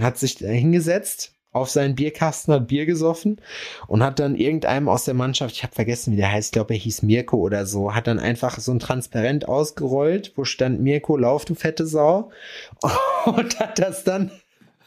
[0.01, 3.41] hat sich da hingesetzt auf seinen Bierkasten, hat Bier gesoffen
[3.87, 6.75] und hat dann irgendeinem aus der Mannschaft, ich habe vergessen, wie der heißt, ich glaube,
[6.75, 11.17] er hieß Mirko oder so, hat dann einfach so ein Transparent ausgerollt, wo stand Mirko,
[11.17, 12.31] lauf, du fette Sau.
[13.27, 14.31] Und hat das dann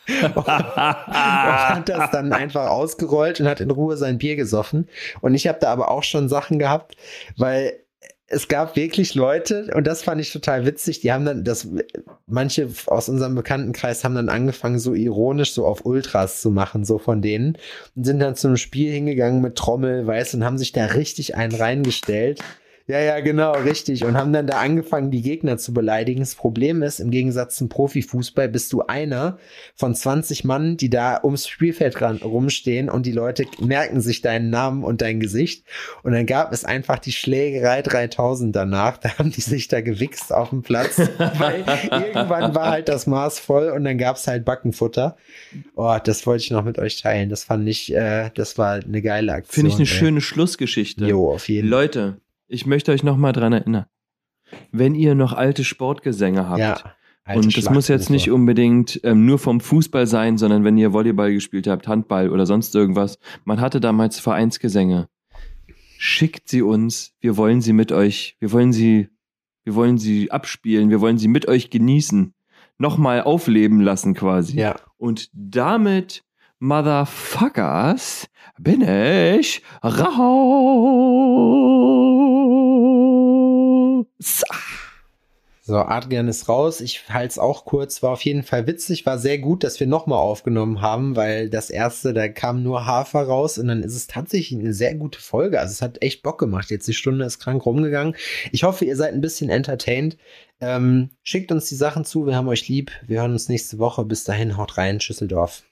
[0.07, 4.87] und hat das dann einfach ausgerollt und hat in Ruhe sein Bier gesoffen.
[5.21, 6.95] Und ich habe da aber auch schon Sachen gehabt,
[7.37, 7.79] weil
[8.27, 11.67] es gab wirklich Leute, und das fand ich total witzig, die haben dann, das,
[12.25, 16.97] manche aus unserem Bekanntenkreis haben dann angefangen, so ironisch so auf Ultras zu machen, so
[16.97, 17.57] von denen,
[17.95, 21.53] und sind dann zum Spiel hingegangen mit Trommel, weißt, und haben sich da richtig einen
[21.53, 22.41] reingestellt.
[22.87, 24.05] Ja, ja, genau, richtig.
[24.05, 26.19] Und haben dann da angefangen, die Gegner zu beleidigen.
[26.19, 29.39] Das Problem ist, im Gegensatz zum Profifußball bist du einer
[29.75, 34.51] von 20 Mann, die da ums Spielfeld ran, rumstehen und die Leute merken sich deinen
[34.51, 35.65] Namen und dein Gesicht.
[36.03, 38.97] Und dann gab es einfach die Schlägerei 3000 danach.
[38.97, 40.99] Da haben die sich da gewichst auf dem Platz,
[41.39, 45.17] weil irgendwann war halt das Maß voll und dann gab es halt Backenfutter.
[45.75, 47.29] Oh, das wollte ich noch mit euch teilen.
[47.29, 49.53] Das fand ich, äh, das war eine geile Aktion.
[49.55, 49.87] Finde ich eine ey.
[49.87, 51.07] schöne Schlussgeschichte.
[51.07, 51.79] Jo, auf jeden Fall.
[51.81, 52.17] Leute,
[52.47, 53.85] ich möchte euch noch mal dran erinnern.
[54.71, 56.77] Wenn ihr noch alte Sportgesänge habt, Ja.
[57.35, 61.33] und das muss jetzt nicht unbedingt ähm, nur vom Fußball sein, sondern wenn ihr Volleyball
[61.33, 63.17] gespielt habt, Handball oder sonst irgendwas.
[63.43, 65.07] Man hatte damals Vereinsgesänge.
[65.97, 67.13] Schickt sie uns.
[67.19, 69.09] Wir wollen sie mit euch, wir wollen sie,
[69.63, 72.33] wir wollen sie abspielen, wir wollen sie mit euch genießen.
[72.77, 74.59] Nochmal aufleben lassen quasi.
[74.59, 74.75] Ja.
[74.97, 76.23] Und damit,
[76.59, 78.27] Motherfuckers,
[78.59, 80.25] bin ich raus.
[85.67, 86.79] So, Adrian ist raus.
[86.79, 88.03] Ich halte es auch kurz.
[88.03, 89.03] War auf jeden Fall witzig.
[89.07, 93.23] War sehr gut, dass wir nochmal aufgenommen haben, weil das erste, da kam nur Hafer
[93.23, 95.59] raus und dann ist es tatsächlich eine sehr gute Folge.
[95.59, 96.69] Also es hat echt Bock gemacht.
[96.69, 98.15] Jetzt die Stunde ist krank rumgegangen.
[98.51, 100.17] Ich hoffe, ihr seid ein bisschen entertained.
[100.61, 102.27] Ähm, schickt uns die Sachen zu.
[102.27, 102.91] Wir haben euch lieb.
[103.07, 104.05] Wir hören uns nächste Woche.
[104.05, 105.01] Bis dahin, haut rein.
[105.01, 105.63] Schüsseldorf.